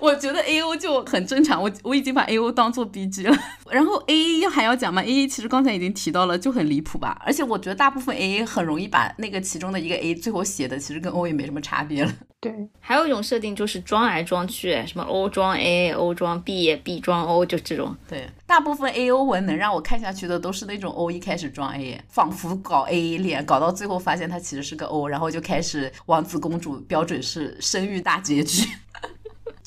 [0.00, 3.36] 我觉得 A O 就很正常，我我已经把 A O 当做 B G 了。
[3.70, 7.20] 然后 A A 还要讲吗？A A 其实刚才已经提到了，就很离谱吧。
[7.24, 12.12] 而且我觉得大部分 A A 很容易把那个其中的一个 A 最后写的其实跟 O 也没什么差别了。
[12.40, 17.96] 对，还有一种设定就是装来装去，什么 O 装 A，O 装 B，B 装 O，就这种。
[18.08, 28.68] 对，大部分 A O 文能让我看下去的都是那种 O 一开始装 A，仿佛搞 A 脸，搞到最后发现他其实是个 O，然后就开始王子公主标准是生育大结局。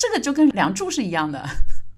[0.00, 1.46] 这个就跟梁祝是一样的，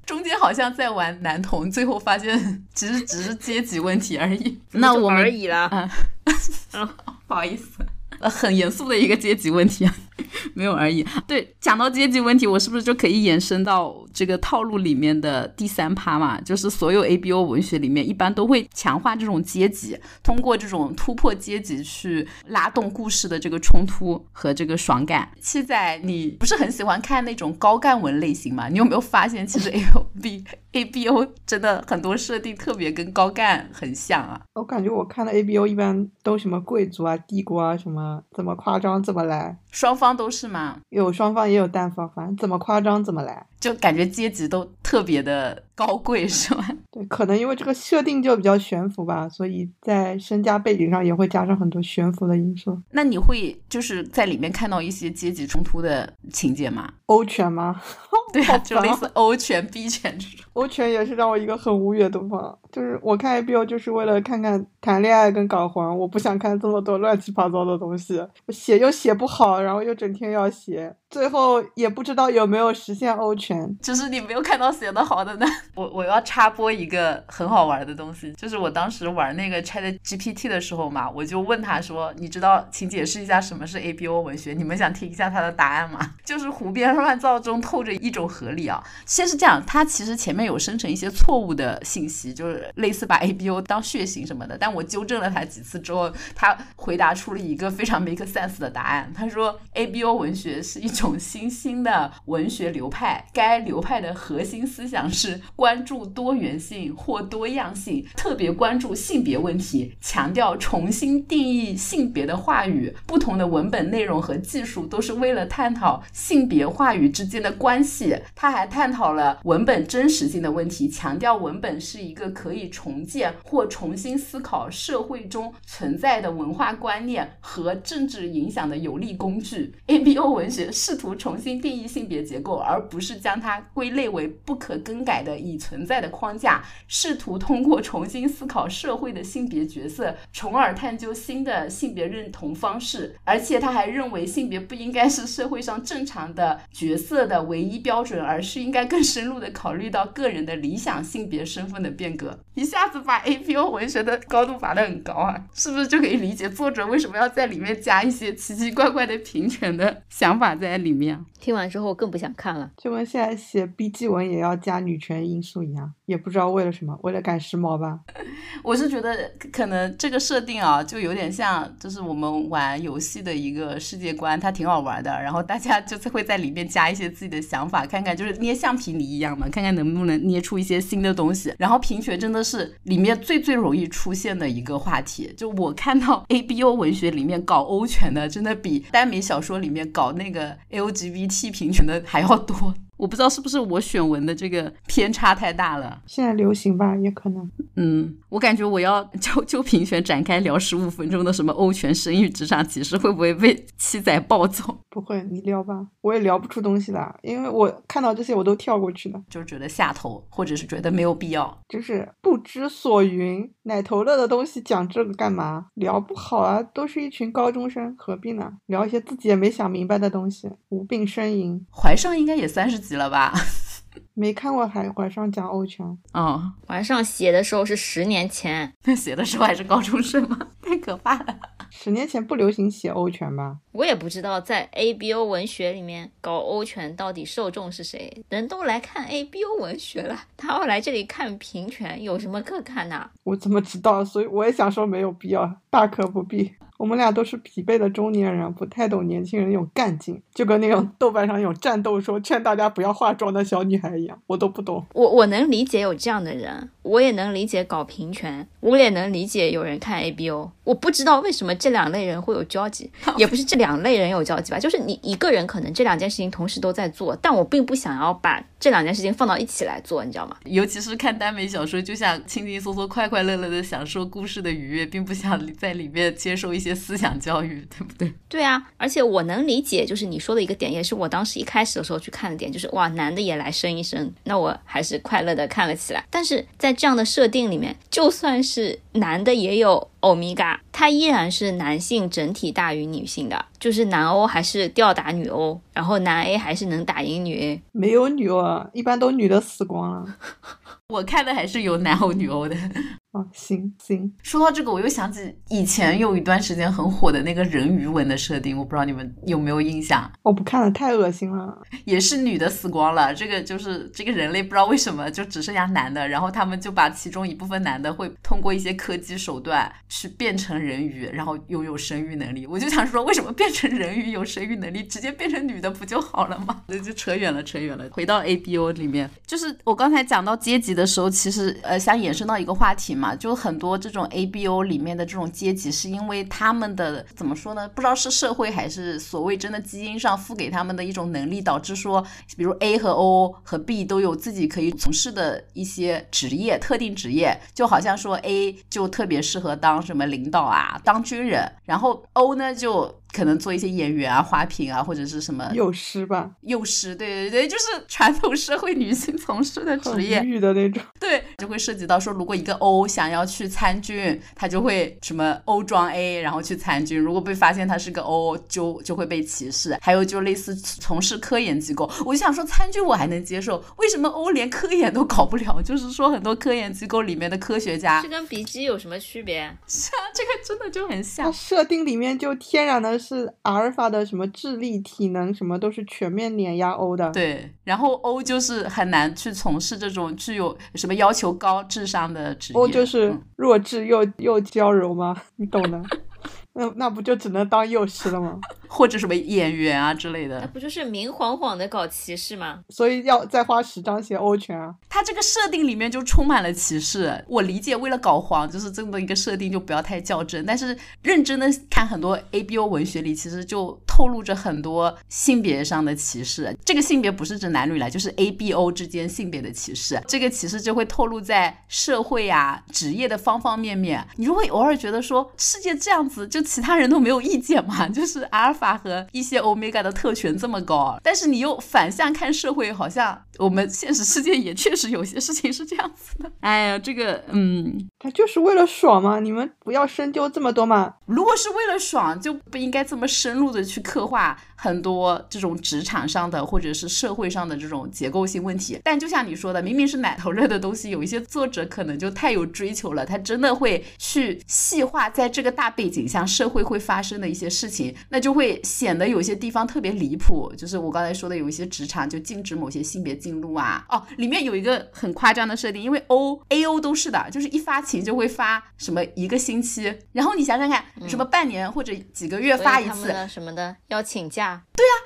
[0.05, 4.59] 中间好像在玩男同，最后发现其实只是阶级问题而已。
[4.73, 5.71] 那我们而已啦，
[6.75, 6.89] 嗯，
[7.29, 7.87] 不好意思。
[8.21, 9.95] 很严肃的一个阶级问题啊，
[10.55, 11.05] 没有而已。
[11.27, 16.41] 对，讲到阶级问题，我是不是就可以延伸到这个套路里面的第三趴嘛？
[16.41, 25.31] 就是所有 A B O 文学里面，一般都会强化这种阶级，通过这种突破阶级去拉动故事的这个冲突和这个爽感。
[25.41, 28.69] 七仔，你不是很喜欢看那种高干文类型吗？
[28.69, 34.41] 你有没有发现，其实 A O B A B O 真的很多设定特别跟高干很像啊？
[34.55, 38.23] 我感觉我看的 A B O 一般都什么贵族啊、帝国啊什么。
[38.35, 40.77] 怎么夸张怎么来，双方都是吗？
[40.91, 46.67] 有双方也有单方，反正怎么夸张怎么来，就感觉阶级都特别的高贵，是吗？
[46.91, 52.77] 对，可能因为这个设定就比较悬浮吧，所以在身家背景上也会加上很多悬浮的因素。
[52.91, 56.93] 那你会就是在里面看到一些阶级冲突的情节吗？
[57.07, 57.81] 欧权吗？
[58.35, 60.45] 对啊，就类似欧权、B 权这种。
[60.55, 70.95] 欧权也是让我一个很无语的地方，就是我看 A B O 就是为了看看谈恋爱跟搞黄，我不想看这么多乱七八糟的东西，我写又写不好，然后又整天要写。
[71.13, 75.45] 最后也不知道有没有实现欧权，只是你没有看到写的好的呢。
[75.77, 84.55] 我我要插播一个很好玩的东西，就是我当时玩那个 Chat GPT 的时候嘛，我就问他说：“你知道，请解释一下什么是 A B O 文学？
[84.55, 88.83] 你们想听一下他的答案吗？” 就是胡编乱造中透着一种合理啊。
[89.05, 94.57] 先是这样，他其实前面有生成一些错误的信息，就是类似把 A B O 当血型什么的。
[94.57, 99.13] 但我纠正了他几次之后，他回答出了一个非常 make sense 的答案。
[99.15, 103.27] 他说：“A B O 文学是一种。”种新兴的文学流派。
[103.33, 112.95] 该流派的核心思想是关注多元性或多样性，特别关注性别问题，强调重新定义性别的话语。
[113.05, 118.17] 不同的文本内容和技术都是为了探讨性别话语之间的关系。
[118.37, 129.75] 他还探讨了文本真实性的问题，强调文本是一个可以重建或重新思考社会中存在的文化观念和政治影响的有力工具。
[129.89, 136.63] ABO 文学是试图重新定义性别结构，而不是将它归类为不可更改的已存在的框架。
[136.87, 143.17] 试图通过重新思考社会的性别角色，从而探究新的性别认同方式。
[143.25, 152.39] 而且他还认为，性别不应该是社会上正常的角色的唯一标准，而是应该更深入的考虑到个人的理想性别身份的变革。
[152.53, 161.25] 一下子把 APO 文学的高度拔得很高啊，是不是就可以理解作者为什么要在里面加一些奇奇怪怪的平权的想法在里面？
[161.41, 162.71] 听完之后更不想看了。
[162.77, 168.01] 就跟现在写 B G 文也要加女权因素一样，也不知道为了什么，为了赶时髦吧？
[168.63, 175.11] 我是觉得可能这个设定啊，就有点像，就是我们玩游戏的一个世界观，它挺好玩的。
[175.23, 181.53] 然后大家就是会在里面加一些自己的想法，看看就是捏橡皮泥一样嘛，看看能不能捏出一些新的东西。
[181.59, 185.33] 然后平权真的是里面最最容易出现的一个话题。
[185.37, 192.75] 就我看到 A B O 文学里面搞欧权的，真的比耽美小说里面搞那个 L G B T 平权的还要多。
[193.03, 196.01] 我不知道是不是我选文的这个偏差太大了。
[196.07, 197.51] 现在流行吧，也可能。
[197.75, 204.79] 嗯，我感觉我要就就平权展开聊十五分钟的什么欧权、生育、职场歧视，会不会被七仔暴走？
[204.89, 213.51] 不会，你聊吧，我也聊不出东西来，因为我看到这些我都跳过去了，就觉得下头，或者是觉得没有必要，就是不知所云。
[213.65, 215.67] 奶头乐的东西讲这个干嘛？
[215.75, 218.53] 聊不好啊，都是一群高中生，何必呢？
[218.67, 221.67] 聊一些自己也没想明白的东西，无病呻吟。
[221.75, 223.33] 怀上应该也三十级了吧？
[224.15, 230.39] 没看过海怀上讲欧权，哦，怀上写的时候是十年前，那 写的时候还是高中生吗？
[230.61, 231.39] 太可怕了。
[231.71, 233.57] 十年前不流行写欧权吧？
[233.73, 238.25] 我也不知道在 A B O 文学里面搞欧权到底受众是谁。
[238.29, 243.11] 人都来看 A B O 文学了，他要来这里看平权，有什么可看的？
[243.25, 244.05] 我怎么知道？
[244.05, 246.55] 所以我也想说没有必要，大可不必。
[246.83, 254.85] 我们俩都是疲惫的中年人，不太懂年轻人那种干劲，就跟那种 豆瓣上有战斗说劝大家不要化妆的小女孩一样，我都不懂。
[254.93, 260.51] 我我能理解有这样的人，我也能理解搞平权，我也能理解有人看 A B O。
[260.65, 270.37] 我不知道为什么这两类人会有交集， 也不是这两类人有交集吧，就是你一个人可能这两件事情同时都在做，但我并不想要把这两件事情放到一起来做，你知道吗？
[270.47, 278.13] 尤其是看耽美小说，就想轻轻松松、快快乐乐的享受故事的愉悦，并不想在里面接受一些思想教育，对不对？
[278.29, 286.05] 对啊，而且我能理解，就是你说的一个点，也是我当时一开始的时候去看的点，就是哇，男的也来生一生，那我还是快乐的看了起来。
[286.11, 297.63] 但是在这样的设定里面，就算是男的也有欧米伽，他依然是男性整体大于女性的，就是男欧还是吊打女欧，然后男 A 还是能打赢女 A。
[297.73, 300.17] 没有女欧啊，一般都女的死光了。
[300.89, 302.55] 我看的还是有男欧女欧的。
[303.13, 304.11] 哦，行行。
[304.23, 310.11] 说到这个，我又想起以前有一段时间很火的那个人鱼文的设定，我不知道你们有没有印象？
[310.23, 311.59] 我不看了，太恶心了。
[311.85, 322.49] 也是女的死光了，这个就是这个人类不知道为什么就只剩下男的，然后他们就把其中一部分男的会通过一些科技手段去变成人鱼，然后拥有生育能力。
[322.49, 326.63] 我就想说，为什么变成人鱼有生育能力，直接变成女的不就好了吗？
[326.67, 327.89] 那就扯远了，扯远了。
[327.93, 337.69] 回到 A B O 里面，就是我刚才讲到阶级的时候，其实呃想衍生到一个话题嘛，就很多这种 A B O 里面的这种阶级，是因为他们的怎么说呢？
[337.69, 342.05] 不知道是社会还是所谓真的基因上赋给他们的一种能力，导致说，
[342.37, 353.02] 比如 A 和 O 和 B 都有自己可以从事的一些职业，特定职业，就好像说 A 就特别适合当什么领导啊，当军人，然后 O 呢就。
[353.13, 360.83] 可能做一些演员啊、花瓶啊，或者是什么幼师吧，幼师，对对对，就是传统社会女性从事的职业，欲的那种。
[360.99, 366.99] 对，就会涉及到说，如果一个 O 想要去参军，他就会什么 O 装 A，然后去参军。
[366.99, 369.77] 如果被发现他是个 O，就就会被歧视。
[369.81, 375.61] 还有就类似从事科研机构，我就想说参军我还能接受，为什么 O 连科研都搞不了？
[375.63, 379.43] 就是说很多科研机构里面的科学家，这跟比基有什么区别？
[379.67, 381.31] 是啊，这个真的就很像。
[381.31, 383.02] 设定里面就天然的。
[383.03, 387.11] 是阿尔法的什么智力、体能什么都是全面碾压欧的。
[387.11, 392.59] 对，然后欧就是很难去从事这种具有什么要求高智商的职业。
[392.59, 395.21] 欧就是弱智又又娇柔吗？
[395.37, 395.83] 你懂的。
[396.55, 398.39] 那那不就只能当幼师了吗？
[398.69, 400.47] 或者什么演员啊之类的那。
[400.47, 402.61] 不就是明晃晃的搞歧视吗？
[402.71, 404.75] 所以要再花十张写欧拳啊。
[404.89, 407.23] 它这个设定里面就充满了歧视。
[407.29, 410.45] 我理解，为了搞黄，就是这么一个设定，就不要太较真。
[410.47, 416.57] 但是认真的看很多 A B O 文学里，其实就透露着很多性别上的歧视。
[416.65, 420.03] 这个性别不是指男女来，就是 A B O 之间性别的歧视。
[420.07, 424.07] 这个歧视就会透露在社会啊、职业的方方面面。
[424.17, 427.89] 你就会偶尔觉得说，世界这样子，就其他人都没有意见嘛？
[427.91, 436.31] 就是阿尔法和一些欧米伽的特权这么高，但是你又反向看社会，好像我们现实世界也确实有些事情是这样子的。
[436.41, 440.95] 哎呀，这个，嗯，他就是为了爽嘛，你们不要深究这么多嘛。
[441.07, 448.79] 如果是为了爽，就不应该这么深入的去刻画很多这种职场上的或者是社会上的这种结构性问题。
[448.85, 460.53] 但就像你说的，明明是奶头热的东西，有一些作者可能就太有追求了，他真的会去细化在这个大背景下社会会发生的一些事情，那就会显得有些地方特别离谱。
[460.57, 463.85] 就是我刚才说的，有一些职场就禁止某些性别进入啊。
[463.89, 474.52] 哦，里面有一个很夸张的设定，因为 O A O 都是的，就是一发情就会发什么一个星期，然后你想想看，什么半年或者几个月发一次，什么的要请假，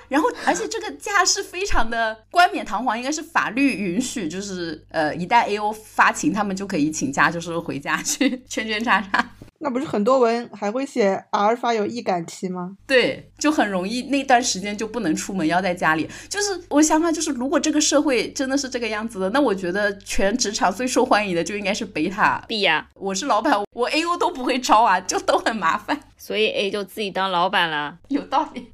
[0.09, 9.33] 然后而且这个假是非常的冠冕堂皇，应该是法律允许，就是呃一旦 A O 发情，他们就可以请假，就是回家去圈圈叉叉。
[9.59, 12.77] 那不是很多文还会写阿尔法有易感期吗？
[12.87, 16.07] 对，就很容易那段时间就不能出门，要在家里。
[16.29, 22.45] 就是我想法就是，如果这个社会真的是这个样子的，那我觉得全职场最受欢迎的就应该是贝塔。
[22.47, 25.99] B 呀、我是老板，我 A O 都不会招啊，就都很麻烦。
[26.19, 28.73] 所以 A 就自己当老板了，有道理。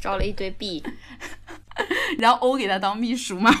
[0.00, 0.82] 招了一堆 B。
[2.18, 3.54] 然后 O 给他当秘书嘛。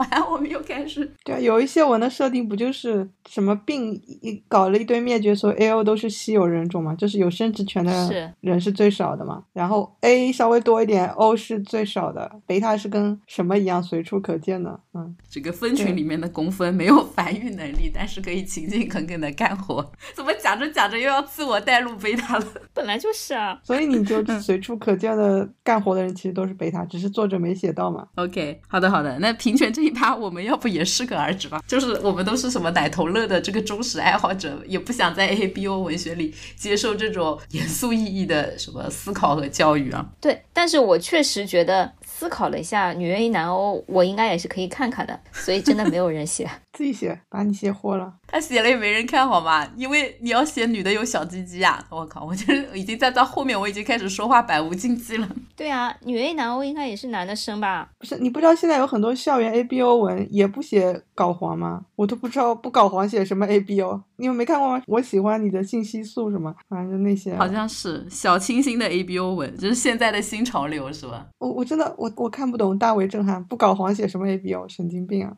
[0.00, 9.44] 完了，我们又开始对啊，有一些文的设定不就是什么病一搞了一堆灭绝，所以 A O 都是稀有人种嘛，就是有生殖权的是人是最少的嘛。
[9.52, 14.80] 然后 A 稍微多一点，O 是最少的，贝塔是跟什么一样随处可见的。
[14.94, 19.92] 嗯，这个分群里面的公分没有繁育能力，但是可以勤勤恳恳的干活。
[20.14, 22.46] 怎么讲着讲着又要自我带入贝塔了？
[22.74, 28.06] 本来就是啊， 所以你就随处可见的干活的人其实都是贝塔，只是作者没写到嘛。
[28.16, 31.62] OK，好的好的，那平权这一他我们要不也适可而止吧？
[31.66, 40.06] 就是我们都是什么奶头乐的这个忠实爱好者，也不想在 ABO 文学里接受这种严肃意义的什么思考和教育啊。
[40.20, 46.46] 对，但是我确实觉得思考了一下，女人与南欧，我应该也是可以看看的，所以真的没有人写。
[46.74, 48.12] 自己写，把你写火了。
[48.26, 49.66] 他写了也没人看好吗？
[49.74, 51.82] 因为你要写女的有小鸡鸡啊！
[51.88, 55.26] 我靠，我就是已经在到后面，我已经开始说话百无禁忌了。
[55.56, 57.88] 对啊，女 A 男 O 应该也是男的生吧？
[57.98, 61.86] 不是你不知道现在有很多校园 A B O 文也不写搞黄吗？
[62.00, 64.82] 我都不知道不搞黄写什么 A B O，你有没看过吗？
[64.86, 67.36] 我喜欢你的信息素什么，反正就那些。
[67.36, 71.26] 好像是小清新的 ABO 文，就是现在的新潮流，是吧？
[71.36, 73.44] 我我真的我我看不懂，大为震撼。
[73.44, 75.36] 不搞黄写什么 A B O，神经病啊！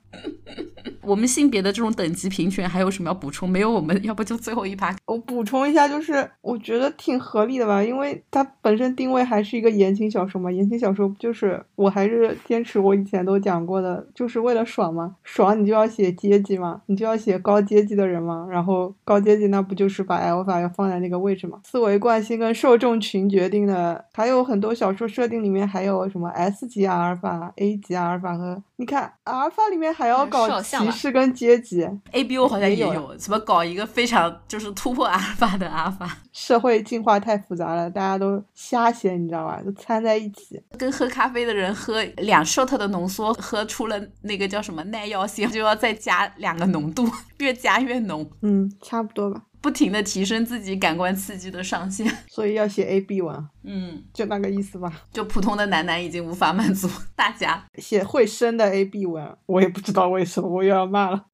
[1.03, 3.51] 我们性别的这种等级平权还有什么要补充？
[3.51, 4.95] 没有，我们要不就最后一趴。
[5.07, 10.49] 我补充一下，就是我觉得挺合理的吧，因为它本身定位还是一个言情小说嘛。
[10.53, 15.17] 言情小说不就是我还是坚持我以前都讲过的，就是为了爽嘛。
[15.25, 16.39] 爽你就要写阶
[16.87, 18.47] 你就要写高阶级的人嘛。
[18.51, 21.59] 然后高阶级那不就是把 l 法要放在那个位置嘛？
[21.65, 31.89] 思维惯性跟受众群决定的，还有很多小说设定里面还有什么 S 级阿尔法、A 级阿尔法和你看阿尔法里面还要嗯搞歧视跟阶级。
[32.11, 39.63] ABO 好像也也有有什么搞一个非常就是突破阿尔法的阿尔法，社会进化太复杂了，大家都瞎写，你知道吧？
[39.65, 40.61] 都掺在一起。
[40.77, 47.09] 跟喝咖啡的人喝两 shot 的浓缩，喝出了那个叫什么耐药性，就要再加两个浓度，
[47.39, 49.43] 越加越浓，嗯，差不多吧。
[49.63, 52.07] 不停的提升自己感官刺激的上限。
[52.29, 54.93] 所以要写 A B 文，嗯，就那个意思吧。
[55.13, 57.65] 就普通的男男已经无法满足大家。
[57.77, 61.25] 写会生的 A B 文，我也不知道为什么，我又要骂了。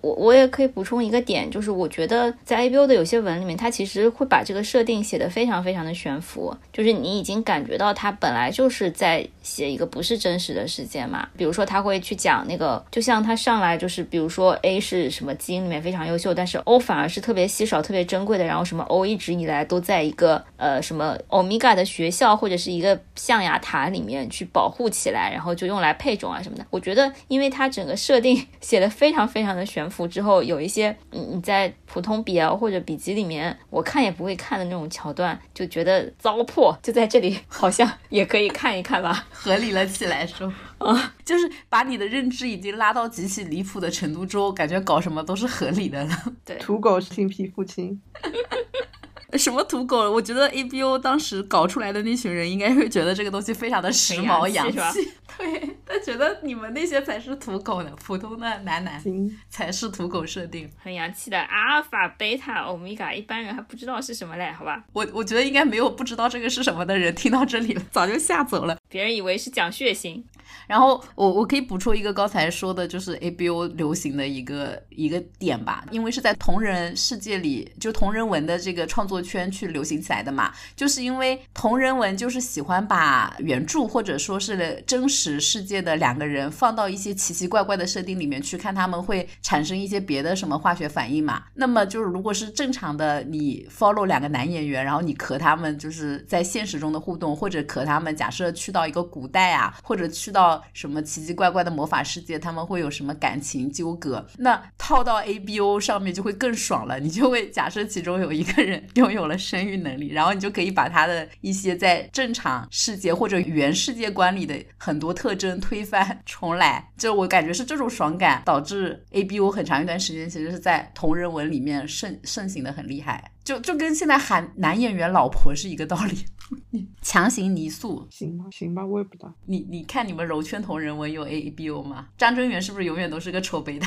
[0.00, 11.28] 我我也可以补充一个点，就是我觉得在 A B O 的有些文里面，它其实会把这个设定写的非常非常的悬浮，就是你已经感觉到它本来就是在写一个不是真实的事件嘛。
[11.36, 26.64] 比如说他会去讲那个，就像他上来就是，比如说 A 是什么基因里面非常优秀，但是 O 反而是特别稀少、特别珍贵的，然后什么 O 一直以来都在一个呃什么欧米伽的学校或者是一个象牙塔里面去保护起来，然后就用来配种啊什么的。
[26.70, 39.26] 我觉得，因为它整个设定 写的非常非常的悬浮之后，有一些你你在普通 BL 或者笔记里面，我看也不会看的那种桥段，就觉得糟粕，就在这里好像也可以看一看吧。
[39.30, 46.10] 合理了起来，说 啊，就是把你的认知已经拉到极其离谱的程度之后，感觉搞什么都是合理的了。
[46.44, 48.00] 对，土狗性皮肤亲，
[49.38, 50.10] 什么土狗？
[50.10, 59.02] 我觉得 A B O 当时搞出来的那群人应该会觉得这个东西非常的时髦很洋洋气吧对，他觉得你们那些才是土狗呢，普通的男男，
[59.48, 60.70] 才是土狗设定。
[60.80, 64.84] 很洋气的阿尔法、贝塔、欧米伽，一般人还不知道是什么嘞，好吧？
[64.92, 68.78] 我我觉得应该没有不知道这个是什么的人听到这里了，早就吓走了。
[68.88, 70.22] 别人以为是讲血腥，
[70.66, 91.44] 然后我我可以补充一个刚才说的，就是 A B O 流行的一个一个点吧，因为是在同人世界里，就同人文的这个创作圈去流行起来的嘛，就是因为同人文就是喜欢把原著或者说是真实世界的两个人放到一些奇奇怪怪的设定里面去，看他们会产生一些别的什么化学反应嘛。
[91.54, 104.26] 那么就是如果是正常的，你 follow 两个男演员，然后你磕他们就是在现实中的互动，或者磕他们假设去到一个古代啊，或者去到到什么奇奇怪怪的魔法世界，他们会有什么感情纠葛？
[104.36, 116.90] 那套到 A B O 上面就会更爽了，你就会假设其中有一个人拥有了生育能力，然后你就可以把他的一些在正常世界或者原世界观里的很多特征推翻重来。
[116.98, 126.26] 就我感觉是这种爽感导致 A B O 很长一段时间其实是在同人文里面盛盛行的很厉害，就就跟现在喊男演员老婆是一个道理，
[127.02, 128.06] 强行泥塑。
[128.10, 129.32] 行吧，行吧，我也不知道。
[129.46, 132.08] 你你看你们柔圈同人文有 A B O 吗？
[132.16, 133.86] 张真源是不是永远都是个丑背的？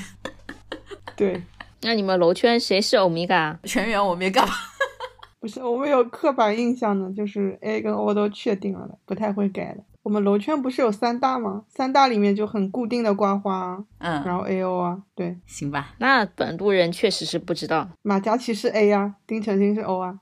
[1.15, 1.41] 对，
[1.81, 3.59] 那你们柔圈谁是欧米伽？
[3.63, 4.53] 全员我没干嘛。
[5.39, 9.83] 不是我们有刻板印象呢，就是 A 跟 O 都确定了的，不太会改的。
[10.01, 11.63] 我们楼圈不是有三大吗？
[11.67, 15.93] 三大里面就很固定的刮花啊，嗯，然后 A O 啊，对，行吧。
[15.99, 17.89] 那本路人确实是不知道。
[18.01, 20.17] 马嘉祺是 A 啊，丁程鑫是 O 啊。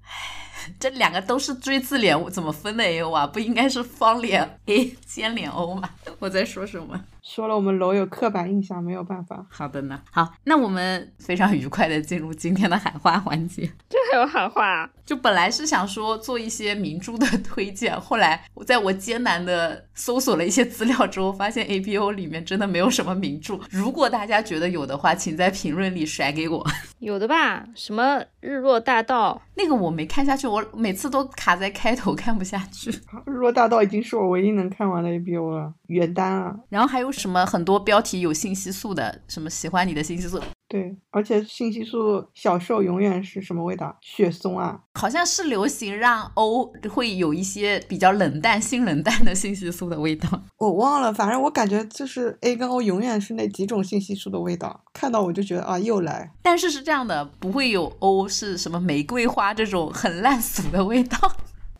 [0.79, 3.25] 这两个都是锥字脸，我怎么分的 A O 啊？
[3.27, 5.89] 不应该是方脸 A 尖脸 O 吗？
[6.19, 6.99] 我在说什么？
[7.21, 9.43] 说了我们楼有刻板印象，没有办法。
[9.49, 9.99] 好的呢。
[10.11, 13.67] 好，那我们非常愉快的进入今天的喊话环节。
[13.89, 14.89] 这还有喊话、啊？
[15.03, 23.59] 就本来是想说做一些名著的推荐，后来我在我艰难的搜索了一些资料之后，发现 A B O 里面真的没有什么名著。
[23.71, 26.63] 如果大家觉得有的话，请在评论里甩给我。
[26.99, 27.65] 有的吧？
[27.73, 29.41] 什么日落大道？
[29.55, 32.91] 那个我没看下去，我每次都卡在开头看不下去。
[33.25, 36.55] 日落大道已经是我唯一能看完的 A B O 了，原单啊。
[36.69, 40.39] 然后还有什么很多标题有信息素的，什么喜欢你的信息素，
[40.75, 43.97] 对，而且信息素小时候永远是什么味道？
[44.01, 44.77] 雪松啊。
[44.95, 50.27] 好像是流行让 O 会有一些比较冷淡、性冷淡的信息素的味道。
[50.57, 56.29] 我忘了，反正我感觉就是 A 跟 O 永远是那几种信息素的味道，看到我就觉得啊，又来。
[56.41, 61.17] 但是是这样的，不会有 O 是什么玫瑰花这种很烂俗的味道。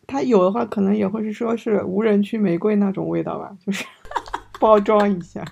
[0.06, 3.84] 它有的话，可能也会是说是无人区玫瑰那种味道吧，就是
[4.58, 5.44] 包装一下。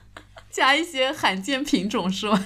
[0.50, 2.40] 加一些罕见品种是吗？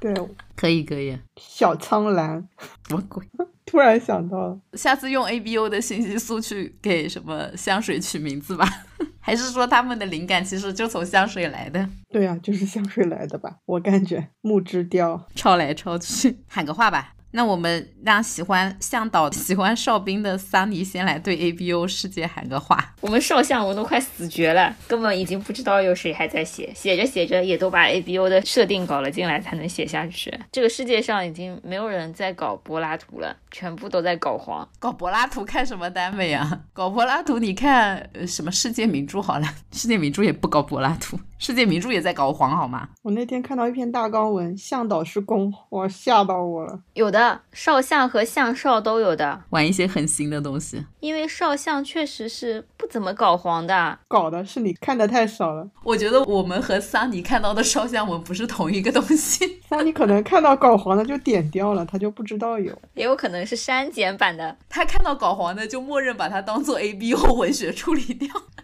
[0.00, 0.14] 对，
[0.56, 1.18] 可以可以。
[1.36, 2.48] 小苍兰，
[2.88, 3.24] 什么鬼？
[3.66, 8.66] 突然想到了，下次用 A B O 的信息素去给什么香水取名字吧？
[9.20, 11.86] 还是说他们的灵感其实就从香水来的？
[12.10, 13.56] 对呀、就是香水来的吧？
[13.66, 15.26] 我感觉木之雕。
[15.34, 17.12] 抄来抄去，喊个话吧。
[17.30, 22.94] 那我们让喜欢向导、 喜欢哨兵的桑尼先来对 A B O 世界喊个话。
[23.00, 30.32] 我们少项我都快死绝了，根本已经不知道有谁还在写，写着写着也都把 A B O 的设定搞了进来才能写下去。
[30.50, 34.66] 这个世界上已经没有人在搞柏拉图了，全部都在搞黄。
[34.78, 36.60] 搞柏拉图看什么耽美啊？
[36.72, 42.88] 搞柏拉图，你看呃什么世界名著好了，世界名著也不搞柏拉图，世界名著也在搞黄好吗？
[43.02, 46.80] 我那天看到一篇大纲文，向导是公，我，吓到我了。
[46.94, 47.17] 有的
[47.52, 50.84] 少相和相少都有的，玩一些很新的东西。
[51.00, 53.98] 因为少相确实是不怎么搞黄的。
[54.08, 59.60] 搞的是你看的太少了，我觉得我们和桑尼看到的少相文不是同一个东西。
[59.68, 62.76] 桑尼可能看到搞黄的就点掉了，他就不知道有。
[62.94, 64.56] 也有可能是删减版的。
[64.68, 68.57] 他看到搞黄的就默认把它当做 A B O 文学处理掉，自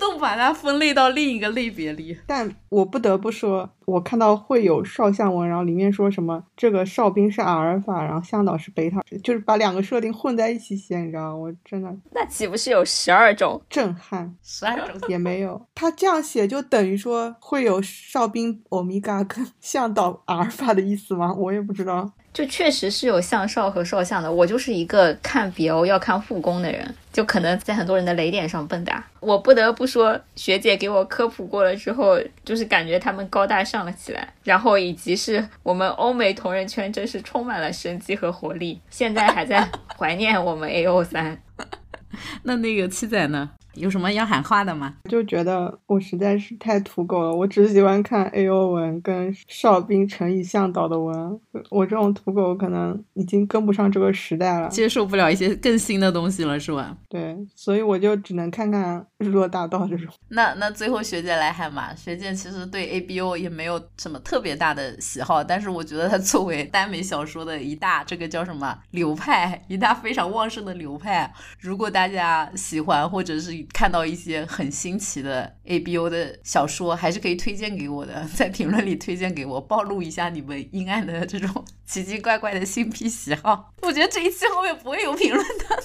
[0.00, 2.18] 动把它分类到另一个类别里。
[2.26, 11.36] 但我不得不说，我看到会有少相文，然后里面说什么这个哨兵是阿尔法，然后向导是贝塔，就是把两个设定混在一起写，你知道吗？
[11.36, 13.62] 我真的那岂不是有十二种？
[13.68, 14.34] 震撼。
[14.42, 21.32] 十二种也没有，他这样写就等于说会有哨兵欧米伽跟向导阿尔法的意思吗？
[21.34, 22.10] 我也不知道。
[22.32, 24.30] 就确实是有相少和少相的。
[24.30, 29.00] 我就是一个看 BO 要看护工的人，就可能在很多人的雷点上蹦跶。
[29.20, 34.32] 我不得不说，学姐给我科普过了之后，就是感觉他们高大上了起来。
[34.44, 38.80] 然后以及是我们欧美同人圈真是充满了生机和活力。
[38.90, 39.68] 现在还在
[39.98, 41.40] 怀念我们 AO 三。
[42.44, 43.50] 那那个七仔呢？
[43.80, 44.94] 有什么要喊话的吗？
[45.08, 56.96] 就觉得我实在是太土狗了，我只喜欢看 A O 文跟哨兵乘以向导的文，我这种土狗可能已经跟不上这个时代了，接受不了一些更新的东西了，是吧？
[57.08, 60.06] 对，所以我就只能看看日落大道这种。
[60.28, 83.72] 那那最后学姐来喊吧，学姐其实对 A B O 也没有什么特别大的喜好，但是我觉得它作为耽美小说的一大这个叫什么流派，一大非常旺盛的流派，如果大家喜欢或者是看到一些很新奇的 A B O 的小说，还是可以推荐给我的， 在评论里推荐给我，暴露一下你们阴暗的这种奇奇怪怪的性癖喜好。
[83.82, 85.82] 我觉得这一期后面不会有评论的。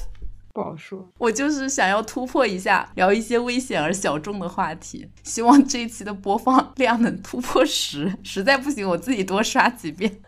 [0.54, 5.06] 不好说，我就是想要突破一下，聊一些危险而小众的话题。
[5.24, 10.20] 希望这一期的播放量能突破十， 实在不行我自己多刷几遍，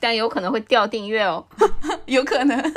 [0.00, 1.46] 但有可能会掉订阅哦，
[2.06, 2.74] 有可能。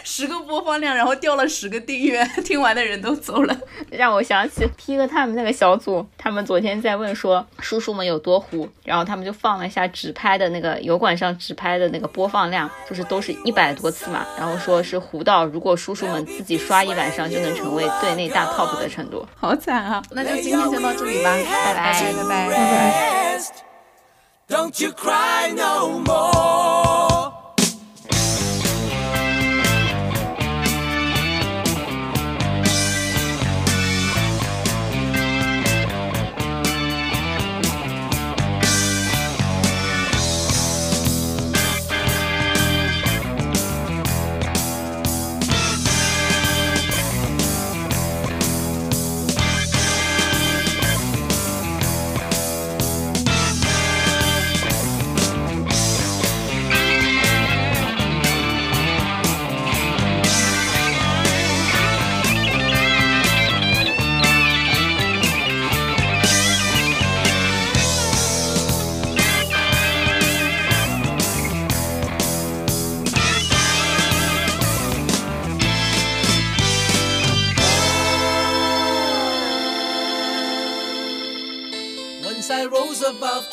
[0.04, 3.56] 十个播放量，然后掉了十个订阅， 听完的人都走了，
[3.90, 20.02] 让我想起 P 哥他们那个小组，他们昨天在问说叔叔们有多糊，然后他们就放了一下直拍的那个油管上直拍的那个播放量，就是都是一百多次嘛，然后说是糊到如果叔叔们自己刷一晚上就能成为队内大 top 的程度，好惨啊！
[20.10, 23.40] 那就今天先到这里吧，拜拜拜拜拜拜。
[24.48, 26.99] Don't you cry no more.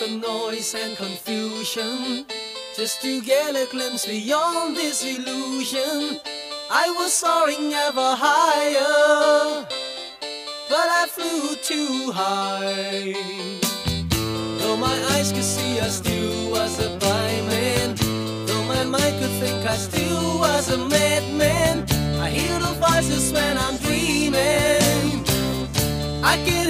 [0.08, 2.26] Above noise and confusion,
[2.76, 6.20] just to get a glimpse beyond this illusion.
[6.70, 9.66] I was soaring ever higher,
[10.70, 13.14] but I flew too high.
[14.60, 17.96] Though my eyes could see, I still was a blind man.
[18.46, 21.86] Though my mind could think, I still was a madman.
[22.20, 25.26] I hear the voices when I'm dreaming.
[26.24, 26.67] I can